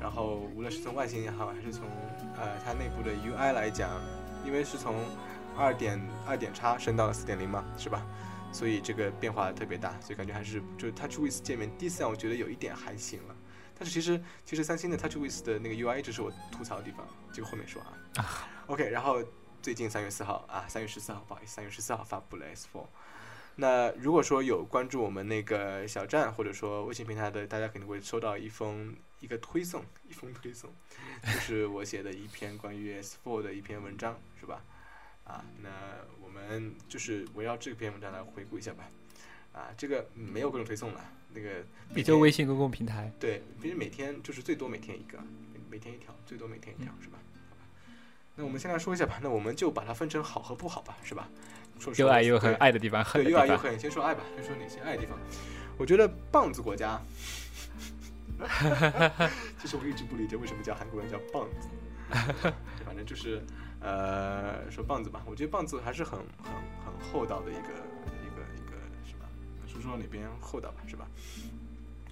[0.00, 1.84] 然后无论是从外形也好，还是从
[2.38, 3.90] 呃它内部的 UI 来讲，
[4.46, 4.94] 因为是从
[5.60, 8.06] 二点二点叉升到了四点零嘛，是吧？
[8.50, 13.36] 所以这个变化特别大，所以感觉还是就是 TouchWiz 界面第四让，我觉得有一点还行了。
[13.78, 17.80] 但是其实其实三星的 TouchWiz 的那个 UI 一直是我吐槽的地方，这个后面说
[18.16, 18.48] 啊。
[18.66, 19.22] OK，然后
[19.62, 22.84] 最近三月四号啊，三月十四号，不好意思，三月十四号发布了 S4。
[23.56, 30.72] 那如果说有关注我们那个小站或者说微信平台的，大家肯定会收到一封一个推送，一封推送，
[31.22, 34.62] 就是我写的一篇关于 S4 的一篇文章，是吧？
[35.30, 35.68] 啊，那
[36.22, 38.88] 我们就是围绕这篇文章来回顾一下吧。
[39.52, 41.48] 啊，这个嗯没有各种推送了，那个
[41.90, 43.10] 每也就微信公共平台。
[43.20, 45.18] 对，平时每天就是最多每天一个，
[45.52, 47.18] 每每天一条，最多每天一条，是吧？
[47.50, 47.62] 好吧
[48.36, 51.28] 那我们先来说一下吧，那我们就把它分成好和不好吧，是吧？
[51.78, 53.46] 说说又爱又恨，爱的地方，恨对，的地方。
[53.46, 53.78] 又爱又恨。
[53.78, 55.18] 先说爱吧，先说哪些爱的地方。
[55.78, 57.00] 我觉得棒子国家，
[59.58, 61.68] 其实我一直不理解为什么叫韩国人叫棒子，
[62.78, 63.42] 就 反正就是
[63.80, 65.22] 呃说棒子吧。
[65.26, 66.52] 我觉得棒子还是很很
[66.84, 68.76] 很厚道的一个一个一个
[69.06, 69.26] 是吧？
[69.66, 71.06] 说说哪边厚道吧，是吧？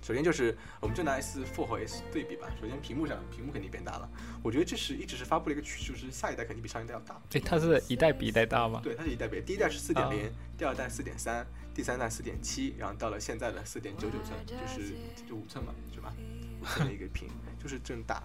[0.00, 2.48] 首先就是，我们就拿 S4 和 S 对比吧。
[2.58, 4.08] 首先屏幕上，屏幕肯定变大了。
[4.42, 7.20] 我觉得这是一直是发布了一个趋势，就是下一代肯定比上一代要大。
[7.28, 8.80] 对，它是一代比一代大吗？
[8.82, 14.94] 对，它是一代比，第一代是四点零啊，第二代四点三，第三代四点七，然后到了现在的四点九九寸，就是
[15.28, 16.14] 就五寸嘛，是吧？
[16.62, 17.28] 五寸的一个屏，
[17.62, 18.22] 就是这么大。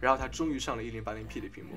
[0.00, 1.74] 然后它终于上了一零八零 P 的屏幕，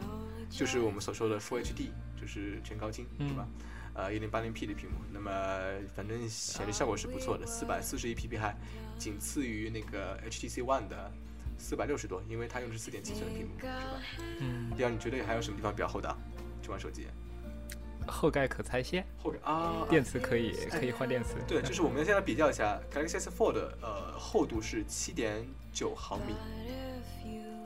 [0.50, 1.90] 就是我们所说的 Full HD，
[2.20, 3.48] 就是全高清，是吧？
[3.94, 5.32] 呃，一零八零 P 的屏幕，那么
[5.96, 8.54] 反正显示效果是不错的，四百四十一 PPI，
[8.98, 11.12] 仅次于那个 HTC One 的
[11.58, 13.74] 四百六十多，因为它用的是四点七寸的屏幕，是吧？
[14.40, 16.16] 嗯，第二，你觉得还有什么地方比较厚道？
[16.62, 17.08] 这款手机
[18.08, 21.30] 后盖可拆卸，后盖啊，电池可以可以换电池。
[21.48, 26.36] 对，就是我们现在比较一下，Galaxy S4 的呃厚度是七点九毫米。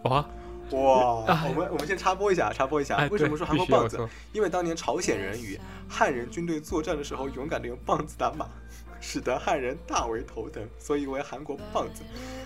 [0.04, 0.26] 哇，
[0.72, 4.00] 哇，我们我们先插播一下，插播一下哎，，为什么说韩国棒子？
[4.34, 8.48] 因为当年朝鲜人与汉人军队作战的时候，勇敢的用棒子打马，
[9.00, 12.04] 使得汉人大为头疼，所以为韩国棒子。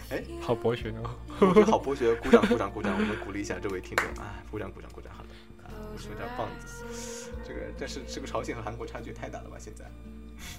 [0.09, 1.09] 哎，好博学哦。
[1.39, 5.29] 我觉得好博学，鼓掌鼓掌鼓掌，我们鼓励一下这位听众啊，鼓掌鼓掌鼓掌，好的
[5.63, 7.31] 啊，为什么叫棒子？
[7.47, 9.57] 这个但是这个朝鲜和韩国差距太大了吧？
[9.59, 9.85] 现在。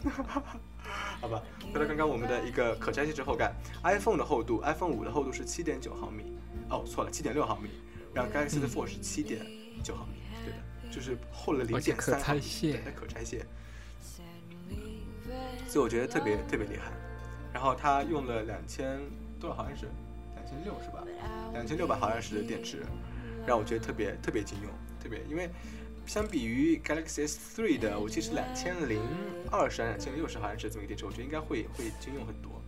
[1.20, 1.42] 好吧，
[1.72, 6.36] 回到刚刚我们的一个可拆卸式后盖，iPhone 的厚度，iPhone 五的厚度是七点九毫米，
[6.70, 7.70] 哦错了，七点六毫米，
[8.12, 9.44] 然后 Galaxy 的 Fold 是七点
[9.82, 13.44] 九毫米，对的，就是厚了零点三毫米，对，它可拆卸。
[15.68, 16.92] 所以我觉得特别特别厉害。
[17.52, 19.00] 然后它用了两千
[19.40, 19.86] 多少，好像是
[20.34, 21.04] 两千六是吧？
[21.52, 22.84] 两千六百毫安时的电池，
[23.46, 24.70] 让我觉得特别特别经用，
[25.02, 25.50] 特别因为
[26.04, 29.00] 相比于 Galaxy S3 的，我记得是两千零
[29.50, 32.62] 二十、两千六十毫安时这么一个电池，我觉得应该会会经用很多，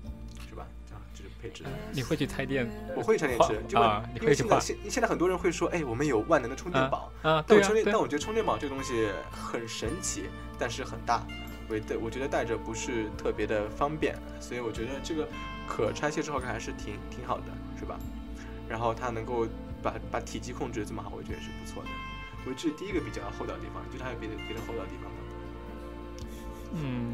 [1.41, 1.64] 配置。
[1.93, 2.68] 你会去拆电？
[2.97, 7.45] 我会拆电池，就啊，你因为会去画现在现现在很多人会说，哎，我们有万能的充电宝，啊？
[7.47, 10.24] 但我充电，但我觉得充电宝这个东西很神奇，
[10.59, 11.26] 但是很大，
[11.68, 15.28] 我带我觉得带着不是特别的方便，所以我觉得这个
[15.66, 17.45] 可拆卸之后看还是挺挺好的，
[17.78, 17.99] 是吧？
[18.68, 19.47] 然后它能够
[19.82, 21.89] 把把体积控制这么好，我觉得是不错的。
[22.45, 25.18] 我觉得这是第一个比较厚道的地方，你觉得还有别的别的厚道的地方吗？
[26.74, 27.12] 嗯，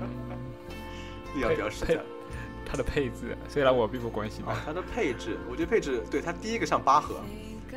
[1.36, 2.04] 力要表示配的。
[2.64, 7.20] 它的配置虽然我并不关心它的配置，我觉得配置对它第一个上八核，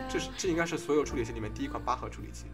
[0.10, 2.46] 这是这应该是所有处理器里面第一款八核处理器。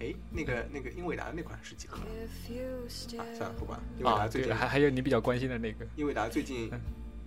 [0.00, 1.98] 哎，那个那个英伟达的那款是几核？
[1.98, 3.78] 啊，算了，不管。
[3.98, 6.80] 英伟达最近，还还有你比较关心的那个英伟达最近嗯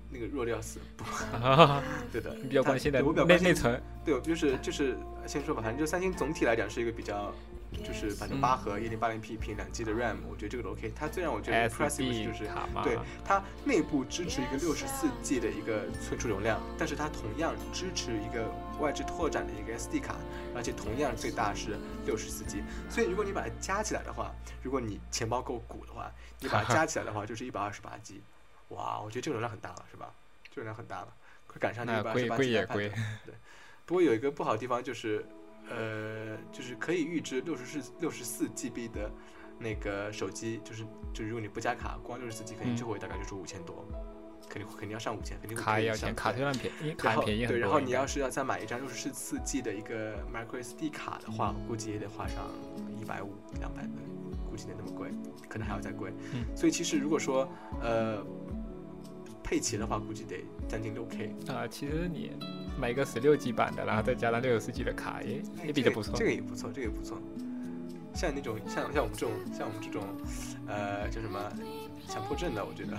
[0.10, 1.04] 那个弱的要死，不，
[1.36, 4.98] 啊， 对的，你比较关心的我比较关心内内存，对，就是就是
[5.28, 7.32] 先说吧，反正就三星总体来讲是一个比较，
[7.82, 10.92] 就是反正嗯八核一零八零 P 屏两 G 的 RAM，我觉得这个都 OK。
[10.96, 12.50] 它最让我觉得 impressive 就是
[12.84, 20.16] 对它内部支持一个六十四 G 的一个存储容量，但是它同样支持一个外置拓展的一个 SD 卡，
[20.56, 22.62] 而且同样最大是六十四 G。
[22.90, 28.22] 所以如果你把它加起来的话，如果你钱包够鼓的话，你把它加起来的话就是一百二十八 G。
[28.70, 30.12] 哇，我觉得这个容量很大了，是吧？
[30.50, 31.08] 这个容量很大了，
[31.48, 32.96] 快赶上那那一百二十八贵贵 G 也 iPad 贵了。
[33.26, 33.36] 对，
[33.86, 35.26] 不过有一个不好的地方就是，
[35.70, 39.12] 呃，就是可以预支六十四六十四 GB 的
[39.60, 40.84] 那个手机，就是
[41.14, 43.86] 就是如果你不加卡，光六十四 G 肯定嗯就会大概就是五千多，
[44.50, 47.60] 肯定肯定要上五千，肯定会卡也要钱，上卡虽然便宜，卡便宜很多。
[47.60, 52.52] 然后你要是要再买一张六十四 G 的一个 micro SD 卡的话，我估计也得花上
[53.00, 53.90] 一百五、两百的，
[54.50, 55.12] 估计得那么贵，
[55.48, 56.12] 可能还要再贵。
[56.34, 57.48] 嗯所以其实如果说
[57.82, 58.26] 呃
[59.44, 61.36] 配齐的话，估计得将近六 K。
[61.48, 62.32] 啊，其实你
[62.80, 66.26] 买一个十六 G 版的，然后再加上六十四 G 的卡，也哎也比较不错这个。
[66.26, 67.18] 这个也不错，这个也不错。
[68.14, 70.04] 像那种像像我们这种像我们这种，
[70.68, 71.40] 呃，叫什么
[72.08, 72.96] 强迫症的，我觉得，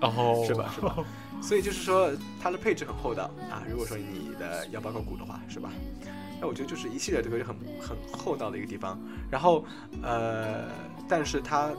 [0.00, 0.72] 哦， 是吧？
[0.74, 0.96] 是吧？
[1.42, 3.64] 所以就是说它的配置很厚道啊。
[3.68, 5.70] 如果说你的腰包够鼓的话，是吧？
[6.40, 8.96] 那我觉得就是一系列这个就很很厚道的一个地方。
[9.28, 9.64] 然后
[10.02, 10.68] 呃，
[11.08, 11.72] 但是它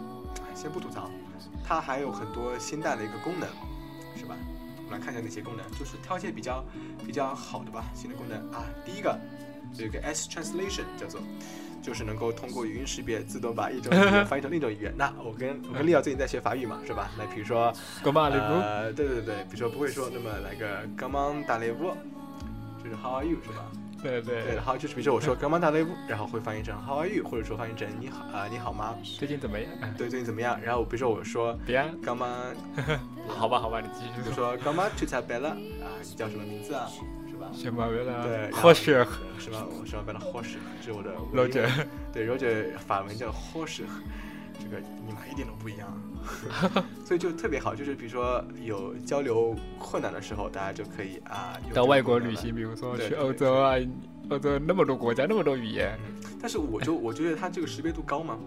[0.53, 1.09] 先不吐槽，
[1.63, 3.47] 它还有很多新带的一个功能，
[4.17, 4.35] 是吧？
[4.85, 6.63] 我们来看一下哪些功能，就是挑一些比较
[7.05, 8.63] 比较好的吧，新的功能啊。
[8.85, 9.19] 第一个
[9.77, 11.19] 有一个 S translation 叫做。
[11.83, 14.91] 就是能够通过语音识别自动把一种语言 翻译成另一种语言。
[14.97, 17.11] 那我跟我跟利奥最近在学法语嘛，是吧？
[17.15, 17.71] 那比如说？
[18.59, 21.93] 呃，对对对，比如说不会说，那么来个 Come on 打雷布，
[22.83, 23.69] 就是 How are you 是吧？
[24.01, 28.95] 对对，对然，后就是比如说我说 Come on 打雷布，然后会翻译成 How are you，或者说翻译成你好啊、你好吗？
[29.17, 29.69] 最近怎么样？
[29.97, 30.59] 对，最近怎么样？
[30.61, 32.55] 然后比如说我说 别啊，Come on，
[33.27, 34.23] 好吧好吧，你继续说。
[34.23, 36.87] 比如说 Come on to 贝了啊，你叫什么名字啊？
[37.27, 37.47] 是吧？
[37.53, 38.91] 什么为对了然后或许
[39.37, 41.69] 什么我什么贝了 h o s h 这是我的 Roger
[42.13, 43.83] 对 Roger 法文叫 s h
[44.63, 45.87] 这个你妈一点都不一样，
[47.05, 53.75] 所以就特别好，就是比如说有交流困难的时候，大家就可以啊到外国旅行，比如说去欧洲啊，
[54.29, 55.97] 欧洲那么多国家，那么多语言，
[56.41, 58.37] 但是我就我觉得它这个识别度高吗？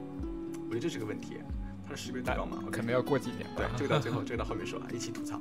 [0.68, 1.36] 我觉得这是个问题，
[1.84, 2.59] 它的识别度高吗？
[2.70, 5.40] 可能要过几年对。，这个到最后， 这个到后面说啊，一起吐槽。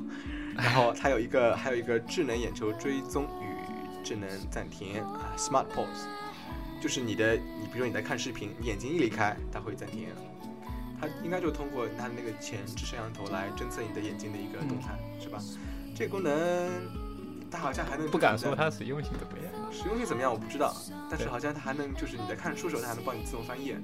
[0.55, 6.07] 然后它有一个还有一个智能眼球追踪与智能暂停啊，Smart Pause，
[6.82, 10.07] 就是你的你比如说你在看视频，你眼睛一离开，它会暂停。
[11.00, 15.39] 它应该就通过它的那个前置摄像头来侦测你的眼睛的一个动态，是吧？
[15.95, 16.32] 这个功能
[17.50, 19.72] 它好像还能不敢说它实用性怎么样。
[19.72, 20.76] 实用性怎么样我不知道，
[21.10, 23.76] 但是好像它还能就是你在看书的时候，它还能帮你自动翻页，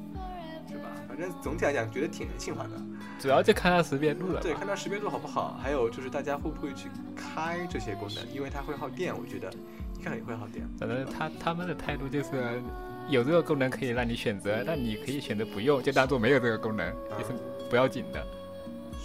[0.67, 0.89] 是吧？
[1.07, 2.71] 反正总体来讲觉得挺人性化的。
[3.19, 4.41] 主要就看它识别度了。
[4.41, 9.51] 对，看它识别度好不好，还有就是大家会不会去开这些功能，因为它会耗电，我觉得
[9.97, 10.67] 应该也会耗电。
[10.79, 12.61] 反正他他们的态度就是，
[13.09, 16.85] 有这个功能可以让你选择，但你可以选择不用，就当做没有这个功能，
[17.17, 17.31] 也是
[17.69, 18.25] 不要紧的。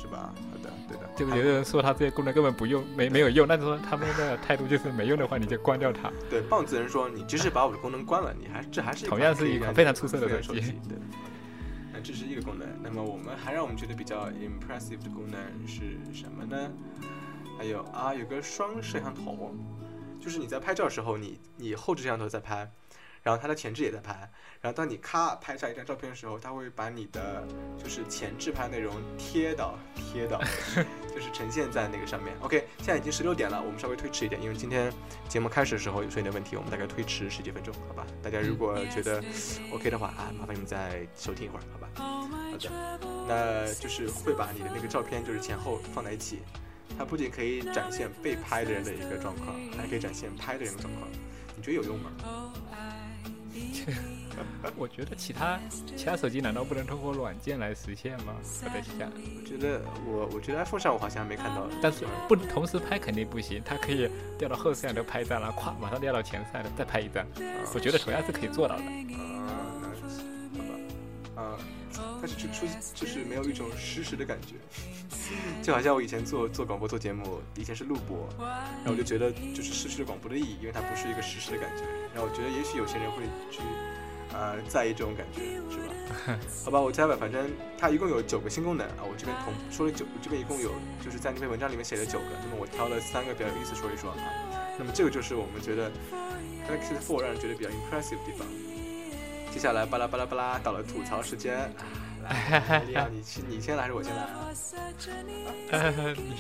[0.01, 0.33] 是吧？
[0.53, 1.11] 好的，对的。
[1.17, 6.13] 就是有的人说他这些功能根本不用，没没有用，但是说他们的态度就是没用的话你就关掉它。
[6.31, 10.73] 对棒子人说，你即使把我的功能关了，你还这还是同样是一款非常出色的手机手机。
[10.89, 10.97] 对。
[11.93, 12.69] 那这是一个功能。
[12.81, 16.71] 那么我们还让我们觉得比较 impressive 的功能是什么呢？
[17.59, 19.53] 还有啊，有个双摄像头，
[20.21, 22.71] 就是你在拍照的时候，你你后置摄像头在拍，
[23.29, 24.15] 然然后它的前置也在拍，
[24.59, 30.41] 然后当你咔拍下一张照片的时候，它会把你的就是前置拍内容贴到贴到，
[31.15, 32.35] 就是呈现在那个上面。
[32.41, 34.91] OK，现在已经十六点了，我们稍微推迟一点，因为今天
[35.29, 38.07] 节目开始的时候有出现点问题，我们大概推迟十几分钟，好吧？
[38.23, 39.23] 大家如果觉得
[39.75, 41.89] OK 的话啊，麻烦你们再收听一会儿，好吧？
[41.97, 42.99] 好的，
[43.29, 46.41] 那就是会把你的那个照片就是前后放在一起，
[46.97, 51.07] 它不仅可以展现被拍的人的一个状况，还可以展现拍的人的状况。
[51.55, 52.11] 你觉得有用吗？
[54.77, 55.59] 我觉得其他
[55.97, 58.35] 其他手机难道不能通过软件来实现吗？
[58.65, 67.27] 我在想，我觉得我我觉得 iPhone 上我好像没看到，但是不同时拍肯定不行，它可以调到后摄像头拍一张，然后咵马上调到前摄像头再拍一张。
[67.75, 68.83] 我觉得同样是可以做到的。
[72.35, 74.55] 就出就是没有一种实时的感觉，
[75.63, 81.85] 就好像我以前做做广播做节目，以前是录播，然后我就觉得就是失去了广播的意义，因为它不是一个实时的感觉。
[82.15, 83.61] 然后我觉得也许有些人会去
[84.33, 86.39] 呃在意这种感觉，是吧？
[86.65, 90.73] 好吧，我猜吧，反正它一共有九个新功能啊，我这边同说了九，这边一共有
[91.05, 94.17] 就是在那篇文章里面写了九个，那么我挑了三个比较有意思说一说啊。
[94.79, 95.91] 那么这个就是我们觉得
[96.67, 98.47] Galaxy Four 让人觉得比较 impressive 的地方。
[99.51, 101.73] 接下来巴拉巴拉巴拉到了吐槽时间，
[102.29, 104.51] 来，利亚，你先你先来还是我先来啊？
[106.17, 106.35] 你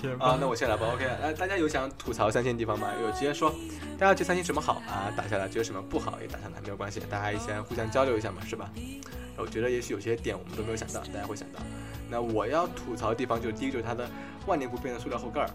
[0.00, 0.38] 先啊，。
[0.40, 0.86] 那我先来吧。
[0.92, 2.90] OK，来，大家有想吐槽三星的地方吗？
[3.02, 3.54] 有直接说，
[3.98, 5.12] 大家觉得三星什么好啊？
[5.16, 8.70] 打下来，觉得什么不好也打下来，没有关系，大家先互相交流一下嘛，是吧？
[9.36, 11.60] 我觉得也许有些点我们都没有想到，大家会想到。
[12.08, 14.08] 那我要吐槽的地方就是第一个就是它的
[14.46, 15.50] 万年不变的塑料后盖儿，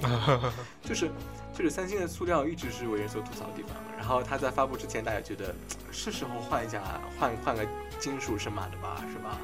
[0.82, 1.10] 就是
[1.52, 3.76] 就是三星的塑料一直是为人所吐槽的地方。
[4.06, 5.52] 然后它在发布之前，大家觉得
[5.90, 6.80] 是时候换一下，
[7.18, 7.66] 换换个
[7.98, 9.36] 金属神马的吧，是吧？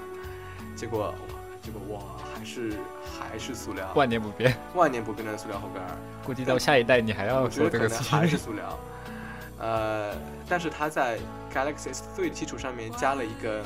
[0.76, 1.14] 结果哇，
[1.60, 2.00] 结果哇，
[2.32, 5.98] 还是还是塑料，万年不变，万年不变的塑料后盖儿。
[6.24, 8.38] 估计到下一代你还要说这个事可能还是。
[8.38, 8.78] 塑料。
[9.58, 10.14] 呃，
[10.48, 11.18] 但是它在
[11.52, 13.64] Galaxy S3 的基础上面加了一个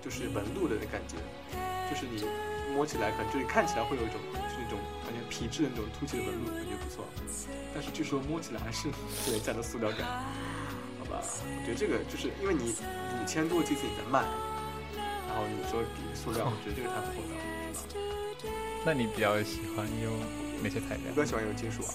[0.00, 1.16] 就是纹路的感觉，
[1.90, 2.24] 就是你
[2.72, 7.04] 摸起来可能就是看起来会有一种就是那种感觉皮质的那种凸起的纹路，感觉不错。
[7.78, 8.88] 但是据说摸起来还是
[9.30, 10.02] 有点带着塑料感，
[10.98, 11.22] 好吧？
[11.22, 12.74] 我觉得这个就是因为你
[13.22, 14.18] 五千多机子你在卖，
[15.28, 17.40] 然后你说比塑料， 我觉得这个太不厚道了，
[17.72, 18.50] 是吧？
[18.84, 20.10] 那你比较喜欢用
[20.60, 21.16] 哪些材料我比？
[21.20, 21.94] 较喜欢用金属啊，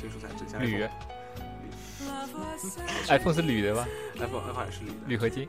[0.00, 0.88] 金属材质，像铝
[2.00, 3.86] iPhone，iPhone 是铝的吗
[4.16, 5.46] ？iPhone iPhone 也是铝的，铝合金？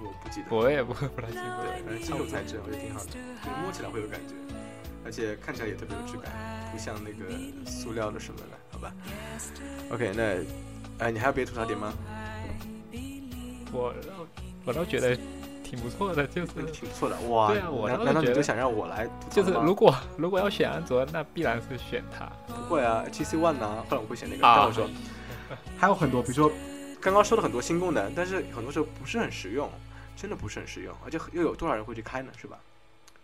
[0.00, 0.46] 我不记得。
[0.56, 1.46] 我也不不太清楚。
[1.60, 4.32] 对，反正金属材质我觉得挺好的，就是摸起来会有感觉，
[5.04, 6.32] 而且看起来也特别有质感，
[6.72, 7.30] 不像那个
[7.70, 8.92] 塑料的什么的，好吧
[9.90, 11.92] ？OK，那哎，你还有别的吐槽点吗？
[13.72, 13.92] 我
[14.64, 15.16] 我倒觉得
[15.62, 17.48] 挺不错的，就是嗯挺不错的，哇！
[17.52, 22.24] 对啊我难道你就想让我来吐槽吗就是如果如果要选安卓，那必然是选它。
[22.46, 23.84] 不会啊，GC One 呢？
[23.90, 24.46] 后来我会选那个。
[24.46, 24.88] 啊但我说
[25.76, 26.50] 还有很多，比如说
[27.00, 29.68] 刚刚说了很多新功能，但是很多时候不是很实用，
[30.16, 32.30] 真的不是很实用，而且又有多少人会去开呢？
[32.40, 32.58] 是吧？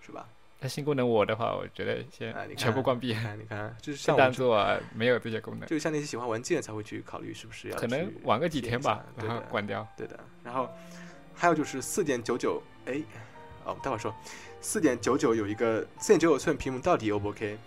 [0.05, 0.27] 是吧？
[0.61, 9.87] 那新功能我的话，我觉得先哎，你看全部关闭你，看，你看，就是 像我们当做没有这些功能，就像那些喜欢玩机的才会去考虑是不是要可能去玩个几天吧，然后对，关掉。
[9.97, 10.21] 对的。
[10.45, 10.69] 然后
[11.35, 13.01] 还有就是四点九九，哎，
[13.65, 14.15] 哦，待会儿说，
[14.61, 17.59] 四点九九有一个四点九九寸屏幕到底 O 不 OK？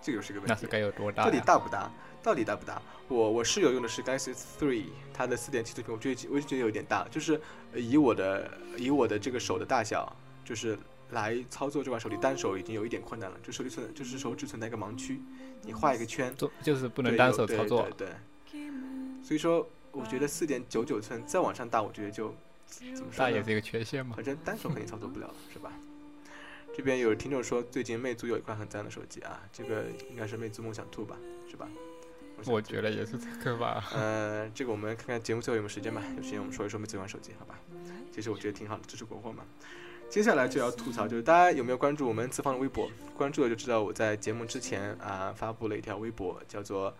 [0.00, 1.40] 这个又是个问题那是，该有多大到底？
[1.40, 1.90] 大不大？
[2.22, 2.80] 到底大不大？
[3.08, 7.40] 我我室友用的是 Galaxy Three，它的四点七寸屏，我觉得我就觉得有点大，就是
[7.72, 10.14] 呃以我的以我的这个手的大小，
[10.44, 10.78] 就是
[11.14, 15.22] 来操作这款手机单手已经有一点困难了，这手机存就是手指存在一个盲区，
[15.62, 17.82] 你画一个圈，做就是不不能单手操作。
[17.96, 18.70] 对对对
[19.24, 22.34] 所以说，我觉得四点九九寸再往上大，我觉得就
[22.66, 24.14] 怎么说呢大也是一个缺陷嘛。
[24.16, 25.72] 反正单手肯定操作不了了，是吧？
[26.76, 31.16] 这边有听众说，最近魅族有一款很赞的手机啊，这个应该是魅族梦想兔吧，
[31.48, 31.68] 是吧？
[32.46, 33.84] 我觉得也是这个吧。
[33.94, 37.58] 呃，这个我们看看节目最后有没有时间吧，有时间我们说一说魅族这款手机，好吧？
[38.12, 39.44] 其实我觉得挺好的，支持国货嘛。
[40.14, 42.88] 接下来就要吐槽，就是大家有没有关注我们资方的微博？
[43.16, 46.94] 关注了就知道我在节目之前啊、发布了一条微博，叫做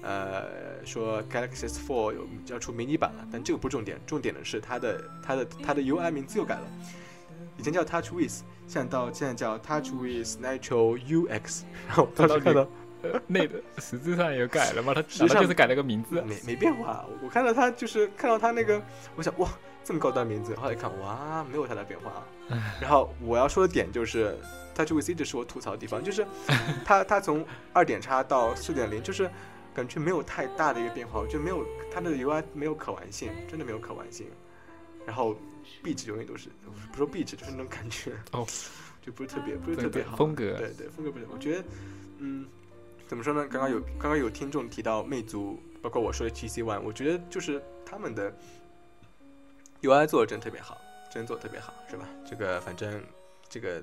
[0.00, 6.66] 呃说 Galaxy S4 有要出迷你版了，但这个不是重点，重点的是它的它的它的 UI 名字又改了，
[7.58, 12.66] 以前叫 Touch With，现在到现在叫 Touch With Natural UX，然后我当时看到
[13.02, 14.94] 呃那个 实质上也改了吗？
[14.94, 16.22] 它实质上就是改了个名字？
[16.22, 18.82] 没没变化，我看到他就是看到他那个，
[19.14, 19.46] 我想哇
[19.86, 22.26] 这么高端名字，后来一看哇没有太大变化。
[22.80, 24.36] 然后我要说的点就是
[24.74, 26.26] ，Touch with 一直是我吐槽的地方，就是
[26.84, 29.30] 它它从二点叉到四点零，就是
[29.72, 34.26] 感觉没有太大的一个变化，我觉得没有它的 UI 没有可玩性，真的没有可玩性。
[35.06, 35.36] 然后
[35.84, 36.48] 壁纸永远都是
[36.90, 38.44] 不说壁纸，就是那种感觉哦，
[39.00, 41.64] 就不是特别不是特别好对风格对对风格不是，我觉得
[42.18, 42.44] 嗯
[43.06, 43.46] 怎么说呢？
[43.48, 48.36] 刚刚有刚刚有听众提到魅族，包括我说的 GC One，我觉得就是他们的
[49.86, 50.80] UI 做的真特别好，
[51.10, 52.08] 真做的特别好，是吧？
[52.28, 53.02] 这个反正
[53.48, 53.82] 这个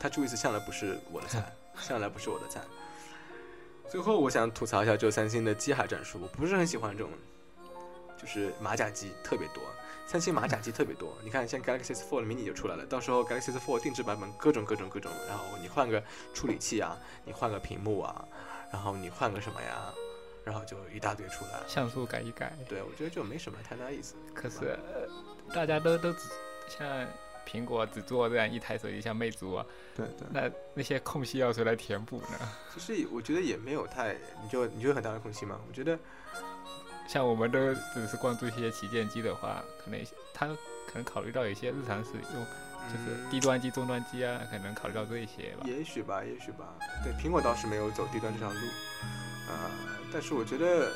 [0.00, 2.60] TouchWiz 向来不是我的菜， 向来不是我的菜。
[3.88, 7.12] 最后我想吐槽一下，就三星的机海战术，我不是很喜欢这种，
[8.20, 9.62] 就是马甲机特别多。
[10.08, 16.02] 三星马甲机特别多， 你看像 Galaxy S Fold mini 就出来了，到时候 Galaxy S Fold 定制版本各种各种各种，然后你换个
[16.34, 18.24] 处理器啊，你换个屏幕啊，
[18.72, 19.92] 然后你换个什么呀，
[20.44, 21.60] 然后就一大堆出来。
[21.66, 22.56] 像素改一改。
[22.68, 24.14] 对，我觉得就没什么太大意思。
[24.34, 25.08] 可是、呃
[25.54, 26.28] 大家都都只
[26.68, 27.06] 像
[27.46, 30.26] 苹果只做这样一台手机，像魅族啊，对对。
[30.30, 32.38] 那那些空隙要谁来填补呢？
[32.74, 35.58] 其实我觉得也没有太，你就你觉得很大的空隙吗？
[35.68, 35.98] 我觉得
[37.08, 40.00] 像我们都只是关注一些旗舰机的话，可能
[40.34, 40.46] 他
[40.86, 42.44] 可能考虑到一些日常使用，
[42.92, 45.64] 就是嗯低端机、中端机啊，可能考虑到这一些吧。
[45.64, 46.74] 也许吧，也许吧。
[47.04, 48.58] 对，苹果倒是没有走低端这条路，
[49.48, 49.70] 呃，
[50.12, 50.92] 但是我觉得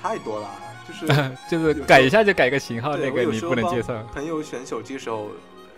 [0.00, 0.48] 太多了，
[0.90, 4.02] 就是 就是改一下就改个型号，那个你不能接受。
[4.12, 5.30] 朋友选手机的时候，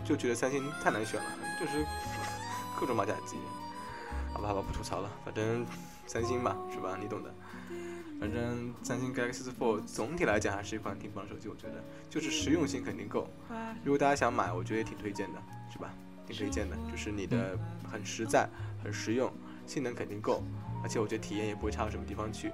[0.04, 1.26] 就觉得三星太难选了，
[1.60, 1.84] 就是
[2.78, 3.36] 各种马甲机。
[4.32, 5.64] 好吧，好吧，不吐槽了，反正
[6.06, 6.96] 三星吧，是吧？
[7.00, 7.32] 你懂的。
[8.18, 13.28] 反正三星 Galaxy Fold 总体来讲还是一款挺棒的手机，我觉得就是实用性肯定够。
[13.84, 15.42] 如果大家想买，我觉得也挺推荐的，
[15.72, 15.92] 是吧？
[16.26, 17.58] 挺推荐的，就是你的
[17.90, 18.48] 很实在、
[18.82, 19.32] 很实用，
[19.66, 20.42] 性能肯定够，
[20.82, 22.50] 而且我觉得体验也不会差到什么地方去。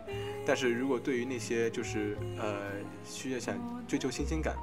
[0.47, 2.57] 但是如果对于那些就是呃
[3.05, 3.57] 需要想
[3.87, 4.55] 追求新鲜感，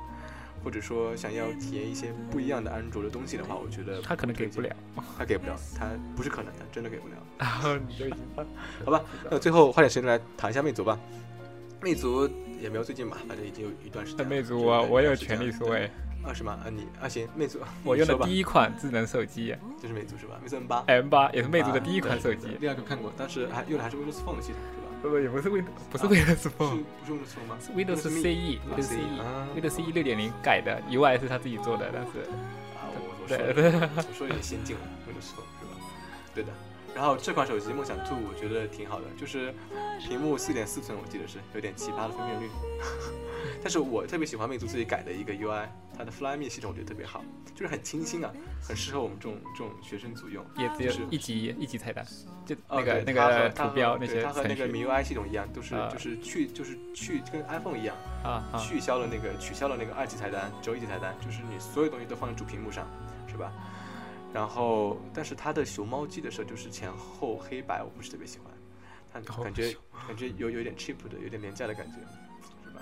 [0.64, 4.76] 或者说想要体验一些不一样的安卓的东西的话，我觉得他可能给不了，
[5.18, 7.16] 他给不了，他不是可能，他真的给不了。
[7.88, 8.20] 你就已经
[8.86, 11.00] 好吧，那最后花点时间来谈一下魅族吧。
[11.82, 12.28] 魅族
[12.60, 14.26] 也没有最近吧，反正已经有一段时间。
[14.26, 15.92] 魅族啊，我有权利说对哎，
[16.28, 16.60] 啊是吗？
[16.66, 20.40] 啊你啊行，魅族我用的第一款智能手机就是魅族是吧？
[20.42, 24.88] 魅族 M 八，M 八也是魅族的啊第一款手机对对对，另外一个看过，但是还用的还是 Windows Phone 的系统是吧？
[25.02, 28.60] 不不也不是 Windows 不是啊 Windows Phone，不是 Windows Phone 吗是 Windows Me CE
[29.22, 32.22] 啊 Windows CE 六点零改的，UI 是他自己做的，但是
[32.76, 33.38] 啊，我我说
[34.10, 35.78] 我说有点先进了，Windows Phone 是吧？
[36.34, 36.50] 对的。
[36.96, 39.54] 然后这款手机梦想 Two 我觉得挺好的，就是
[40.00, 42.50] 屏幕四点四寸，我记得是有点奇葩的分辨率。
[43.62, 45.68] 但是我特别喜欢魅族自己改的一个 UI，
[45.98, 47.22] 它的 Flyme 系统我觉得特别好，
[47.54, 48.32] 就是很清新啊，
[48.62, 50.46] 很适合我们这种这种学生组用。
[50.56, 52.06] 也只是一级一级菜单，
[52.46, 62.88] 就哦那个那个图标那些程它和那个序 MIUI 系统一样，都是啊就是去就是去跟 iPhone 一样，啊啊，取消了那个取消了那个二级菜单、只有一级菜单，就是你所有东西都放在主屏幕上，
[63.28, 63.52] 是吧？
[64.36, 68.52] 然后，但是它的熊猫机的时候就是前后黑白，我不是特别喜欢，
[69.14, 69.74] 它哦感觉
[70.06, 72.00] 感觉有有点 cheap 的，有点廉价的感觉，
[72.68, 72.82] 是吧？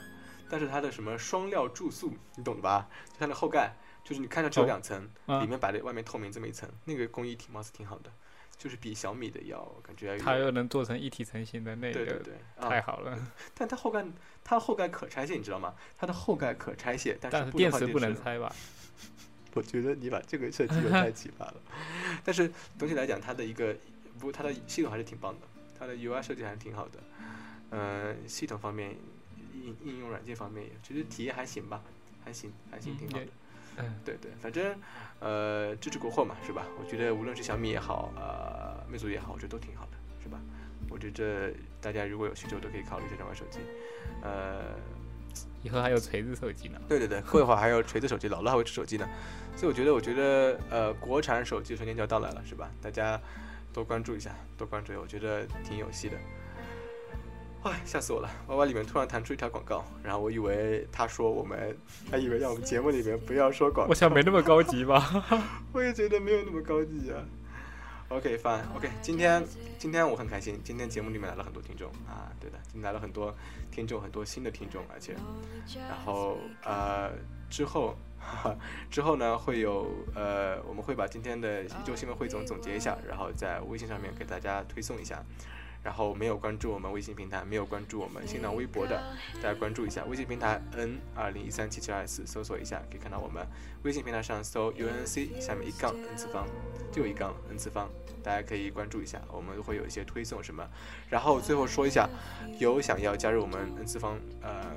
[0.49, 2.89] 但是它的什么双料注塑，你懂的吧？
[3.12, 3.72] 就它的后盖，
[4.04, 8.12] 就是你看上去有哦两层，啊里面白的，外面透明这么一层，那个工艺挺貌似挺好的，
[8.58, 13.16] 就是比小米的要感觉要它又能做成一体成型的那个，对对对，啊太好了。
[13.54, 14.04] 但它后盖
[14.43, 15.76] 它后盖可拆卸，你知道吗？
[15.99, 18.51] 它的后盖可拆卸，但是电池不能拆吧？
[19.54, 21.56] 我觉得你把这个设计有太奇葩了。
[22.24, 23.76] 但是总体来讲，它的一个
[24.20, 25.47] 不，它的系统还是挺棒的，
[25.78, 26.99] 它的 UI 设计还是挺好的。
[27.72, 28.95] 嗯、系统方面、
[29.54, 31.82] 应应用软件方面，其实体验还行吧，
[32.24, 33.28] 还行，还行，挺好的。
[33.78, 34.76] 嗯，对对，反正
[35.20, 36.68] 呃，支持国货嘛，是吧？
[36.80, 40.39] 我觉得无论是小米也好，呃，魅族也好，我觉得都挺好的，是吧？
[40.89, 41.51] 我觉得
[41.82, 43.58] 大家如果有需求，都可以考虑这两款手机。
[44.22, 44.76] 呃，
[45.64, 46.80] 以后还有锤子手机呢。
[46.88, 49.10] 对对对，过一会儿还有锤子手机，老了还会出手机呢，
[49.56, 52.70] 所以我觉得，我觉得呃，国产手机春天就要到来了，是吧？
[52.82, 53.20] 大家
[53.72, 56.18] 多关注一下，多关注，我觉得挺有戏的。
[57.64, 61.78] 哎，吓死我了！Y Y 里面突然弹出一条广告，然后我以为他说我们，
[62.12, 63.89] 还以为让我们节目里面不要说广告。
[63.89, 65.24] 我想没那么高级吧？
[65.72, 67.24] 我也觉得没有那么高级啊。
[68.10, 69.43] OK fine OK，今天
[69.80, 73.34] 今天我很开心，今天节目里面来了很多听众啊，对的，今天来了很多
[73.71, 75.16] 听众，很多新的听众，而且，
[75.88, 77.12] 然后呃
[77.50, 77.96] 之后
[78.89, 85.24] 之后呢会有呃我们会把今天的一周新闻汇总总结一下，然后在微信上面给大家推送一下。
[85.83, 89.04] 然后没有关注我们微信平台，没有关注我们新浪微博的，
[89.41, 93.45] 大家关注一下微信平台 n 二零一三七七二四，搜索一下可以看到我们
[93.83, 96.47] 微信平台上搜 UNC 下面一杠 n 次方，
[96.89, 97.89] 就有一杠 n 次方，
[98.24, 100.66] 大家可以关注一下，我们会有一些推送什么。
[101.09, 102.09] 然后最后说一下，
[102.59, 104.71] 有想要加入我们 n 次方呃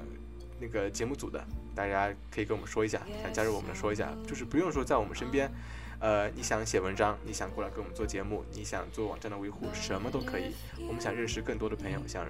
[0.61, 5.51] 那个节目组的，大家可以跟我们说一下，想加入我们的说一下，就是不用说在我们身边。
[5.99, 10.53] 呃，你想写文章，你想过来跟我们做节目，你想做网站的维护，什么都可以。
[10.87, 12.27] 我们想认识更多的朋友，想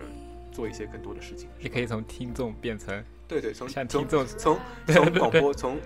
[0.52, 1.48] 做一些更多的事情。
[1.58, 5.80] 也可以从听众变成对对，从像听众从从广播从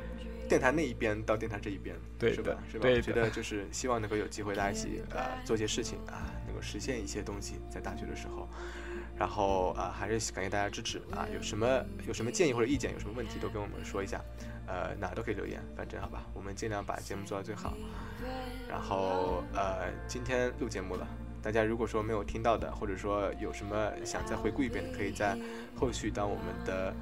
[0.46, 2.62] 电台那一边到电台这一边，对是吧？
[2.70, 3.00] 是吧？
[3.00, 8.46] 觉得就是希望能够有机会大家一起呃做些事情啊，能够实现一些东西，在大学的时候。
[9.20, 11.28] 然后啊、还是感谢大家支持啊！
[11.34, 14.18] 有什么有什么建议或者意见，有什么问题都跟我们说一下，
[14.66, 17.74] 呃，哪都可以留言，反正好吧，我们尽量把节目做到最好。
[18.66, 21.06] 然后呃，今天录节目了，
[21.42, 25.36] 大家如果说没有听到的，或者说有什么想再回顾一遍的，可以在
[25.76, 26.94] 后续到我们的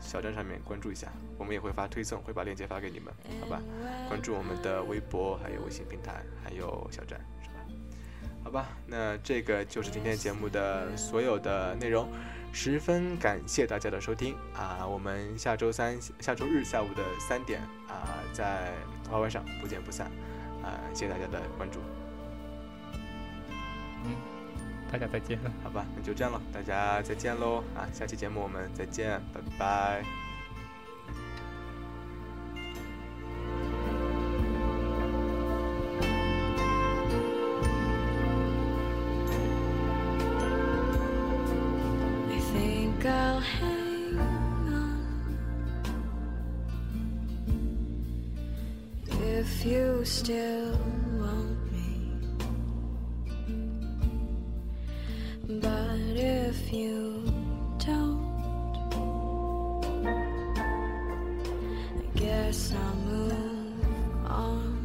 [0.00, 3.60] 小站上面关注一下，我们也会发推送，会把链接发给你们，好吧？
[4.08, 7.20] 关注我们的微博，还有微信平台，还有小站？
[8.46, 12.08] 好吧，那这个就是今天节目的所有的内容，
[12.52, 14.86] 十分感谢大家的收听啊！
[14.86, 18.72] 我们下周三、下周日下午的三点啊，在
[19.10, 20.06] Y Y 上不见不散
[20.62, 20.78] 啊！
[20.94, 21.80] 谢谢大家的关注，
[24.04, 24.14] 嗯
[24.92, 25.50] 大家再见了。
[25.64, 27.82] 好吧，那就这样了，大家再见喽啊！
[27.92, 30.25] 下期节目我们再见，拜拜。
[49.46, 50.78] if you still
[51.18, 52.10] want me.
[55.48, 57.22] But if you
[57.78, 58.76] don't,
[61.96, 64.75] I guess I'll move on.